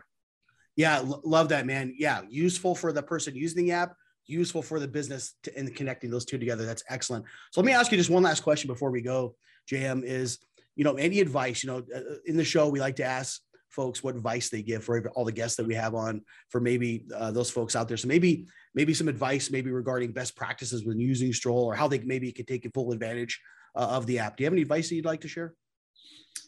Yeah, 0.74 0.96
l- 0.96 1.22
love 1.24 1.48
that, 1.50 1.66
man. 1.66 1.94
Yeah, 1.96 2.22
useful 2.28 2.74
for 2.74 2.92
the 2.92 3.02
person 3.02 3.36
using 3.36 3.64
the 3.64 3.72
app, 3.72 3.94
useful 4.26 4.62
for 4.62 4.80
the 4.80 4.88
business 4.88 5.34
to, 5.44 5.56
and 5.56 5.74
connecting 5.74 6.10
those 6.10 6.24
two 6.24 6.38
together. 6.38 6.64
That's 6.66 6.82
excellent. 6.88 7.24
So 7.52 7.60
let 7.60 7.66
me 7.66 7.72
ask 7.72 7.92
you 7.92 7.98
just 7.98 8.10
one 8.10 8.22
last 8.22 8.42
question 8.42 8.68
before 8.68 8.90
we 8.90 9.00
go, 9.00 9.36
JM, 9.70 10.02
is, 10.02 10.38
you 10.74 10.84
know, 10.84 10.94
any 10.94 11.20
advice, 11.20 11.62
you 11.62 11.70
know, 11.70 11.82
uh, 11.94 11.98
uh, 11.98 12.14
in 12.26 12.36
the 12.36 12.44
show, 12.44 12.68
we 12.68 12.80
like 12.80 12.96
to 12.96 13.04
ask 13.04 13.40
folks 13.72 14.02
what 14.02 14.14
advice 14.14 14.48
they 14.48 14.62
give 14.62 14.84
for 14.84 15.08
all 15.10 15.24
the 15.24 15.32
guests 15.32 15.56
that 15.56 15.66
we 15.66 15.74
have 15.74 15.94
on 15.94 16.22
for 16.50 16.60
maybe 16.60 17.06
uh, 17.14 17.30
those 17.30 17.50
folks 17.50 17.74
out 17.74 17.88
there. 17.88 17.96
So 17.96 18.08
maybe, 18.08 18.46
maybe 18.74 18.94
some 18.94 19.08
advice, 19.08 19.50
maybe 19.50 19.70
regarding 19.70 20.12
best 20.12 20.36
practices 20.36 20.84
when 20.84 21.00
using 21.00 21.32
Stroll 21.32 21.64
or 21.64 21.74
how 21.74 21.88
they 21.88 21.98
maybe 22.00 22.30
could 22.32 22.46
take 22.46 22.68
full 22.74 22.92
advantage 22.92 23.40
uh, 23.74 23.88
of 23.90 24.06
the 24.06 24.18
app. 24.18 24.36
Do 24.36 24.42
you 24.42 24.46
have 24.46 24.52
any 24.52 24.62
advice 24.62 24.88
that 24.88 24.94
you'd 24.94 25.04
like 25.04 25.22
to 25.22 25.28
share? 25.28 25.54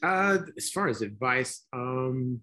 Uh, 0.02 0.38
as 0.56 0.70
far 0.70 0.88
as 0.88 1.02
advice, 1.02 1.66
um, 1.72 2.40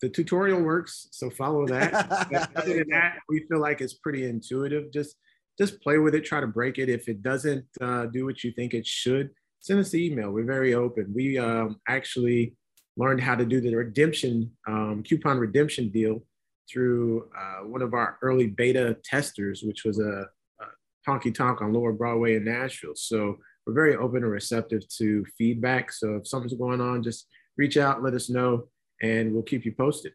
the 0.00 0.08
tutorial 0.08 0.60
works, 0.60 1.08
so 1.12 1.30
follow 1.30 1.66
that. 1.66 1.94
Other 2.56 2.74
than 2.78 2.88
that, 2.90 3.18
we 3.28 3.44
feel 3.48 3.60
like 3.60 3.80
it's 3.80 3.94
pretty 3.94 4.28
intuitive. 4.28 4.92
Just 4.92 5.16
just 5.58 5.80
play 5.80 5.96
with 5.96 6.14
it, 6.14 6.24
try 6.24 6.40
to 6.40 6.46
break 6.46 6.76
it. 6.76 6.90
If 6.90 7.08
it 7.08 7.22
doesn't 7.22 7.64
uh, 7.80 8.06
do 8.06 8.26
what 8.26 8.44
you 8.44 8.52
think 8.52 8.74
it 8.74 8.86
should, 8.86 9.30
send 9.60 9.80
us 9.80 9.94
an 9.94 10.00
email. 10.00 10.30
We're 10.30 10.44
very 10.44 10.74
open. 10.74 11.12
We 11.14 11.38
um, 11.38 11.80
actually 11.88 12.54
learned 12.96 13.20
how 13.20 13.34
to 13.34 13.44
do 13.44 13.60
the 13.60 13.74
redemption 13.74 14.50
um, 14.66 15.02
coupon 15.06 15.38
redemption 15.38 15.88
deal 15.90 16.22
through 16.70 17.28
uh, 17.38 17.64
one 17.64 17.82
of 17.82 17.94
our 17.94 18.18
early 18.22 18.46
beta 18.46 18.96
testers, 19.04 19.62
which 19.62 19.84
was 19.84 20.00
a, 20.00 20.26
a 20.60 21.08
honky 21.08 21.34
tonk 21.34 21.60
on 21.62 21.72
Lower 21.72 21.92
Broadway 21.92 22.36
in 22.36 22.44
Nashville. 22.44 22.96
So 22.96 23.36
we're 23.66 23.74
very 23.74 23.96
open 23.96 24.22
and 24.22 24.32
receptive 24.32 24.82
to 24.98 25.24
feedback. 25.36 25.92
So 25.92 26.16
if 26.16 26.26
something's 26.26 26.54
going 26.54 26.80
on, 26.80 27.02
just 27.02 27.26
reach 27.56 27.76
out, 27.76 28.02
let 28.02 28.14
us 28.14 28.30
know 28.30 28.68
and 29.02 29.32
we'll 29.32 29.42
keep 29.42 29.64
you 29.64 29.72
posted. 29.72 30.12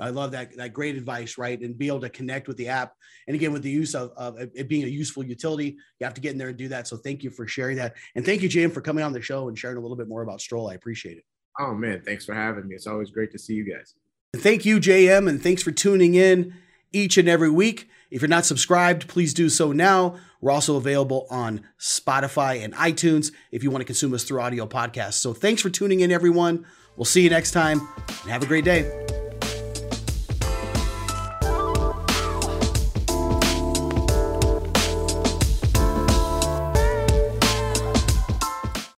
I 0.00 0.10
love 0.10 0.32
that 0.32 0.56
that 0.56 0.72
great 0.72 0.96
advice, 0.96 1.38
right? 1.38 1.60
And 1.60 1.78
be 1.78 1.86
able 1.86 2.00
to 2.00 2.08
connect 2.08 2.48
with 2.48 2.56
the 2.56 2.66
app. 2.66 2.94
And 3.28 3.36
again, 3.36 3.52
with 3.52 3.62
the 3.62 3.70
use 3.70 3.94
of, 3.94 4.10
of 4.16 4.36
it 4.40 4.68
being 4.68 4.82
a 4.82 4.88
useful 4.88 5.24
utility, 5.24 5.76
you 6.00 6.04
have 6.04 6.14
to 6.14 6.20
get 6.20 6.32
in 6.32 6.38
there 6.38 6.48
and 6.48 6.56
do 6.56 6.66
that. 6.68 6.88
So 6.88 6.96
thank 6.96 7.22
you 7.22 7.30
for 7.30 7.46
sharing 7.46 7.76
that. 7.76 7.94
And 8.16 8.26
thank 8.26 8.42
you, 8.42 8.48
JM, 8.48 8.72
for 8.72 8.80
coming 8.80 9.04
on 9.04 9.12
the 9.12 9.22
show 9.22 9.48
and 9.48 9.56
sharing 9.56 9.76
a 9.76 9.80
little 9.80 9.96
bit 9.96 10.08
more 10.08 10.22
about 10.22 10.40
Stroll. 10.40 10.68
I 10.68 10.74
appreciate 10.74 11.18
it. 11.18 11.24
Oh 11.58 11.74
man, 11.74 12.02
thanks 12.04 12.24
for 12.24 12.34
having 12.34 12.68
me. 12.68 12.74
It's 12.74 12.86
always 12.86 13.10
great 13.10 13.32
to 13.32 13.38
see 13.38 13.54
you 13.54 13.70
guys. 13.70 13.94
Thank 14.36 14.64
you, 14.64 14.80
JM, 14.80 15.28
and 15.28 15.42
thanks 15.42 15.62
for 15.62 15.70
tuning 15.70 16.14
in 16.14 16.54
each 16.92 17.16
and 17.16 17.28
every 17.28 17.50
week. 17.50 17.88
If 18.10 18.22
you're 18.22 18.28
not 18.28 18.44
subscribed, 18.44 19.08
please 19.08 19.34
do 19.34 19.48
so 19.48 19.72
now. 19.72 20.16
We're 20.40 20.52
also 20.52 20.76
available 20.76 21.26
on 21.30 21.62
Spotify 21.80 22.62
and 22.62 22.74
iTunes 22.74 23.32
if 23.50 23.62
you 23.62 23.70
want 23.70 23.80
to 23.80 23.86
consume 23.86 24.14
us 24.14 24.24
through 24.24 24.40
audio 24.40 24.66
podcasts. 24.66 25.14
So 25.14 25.32
thanks 25.32 25.62
for 25.62 25.70
tuning 25.70 26.00
in, 26.00 26.12
everyone. 26.12 26.66
We'll 26.96 27.06
see 27.06 27.22
you 27.22 27.30
next 27.30 27.52
time 27.52 27.80
and 28.08 28.30
have 28.30 28.42
a 28.42 28.46
great 28.46 28.64
day. 28.64 29.13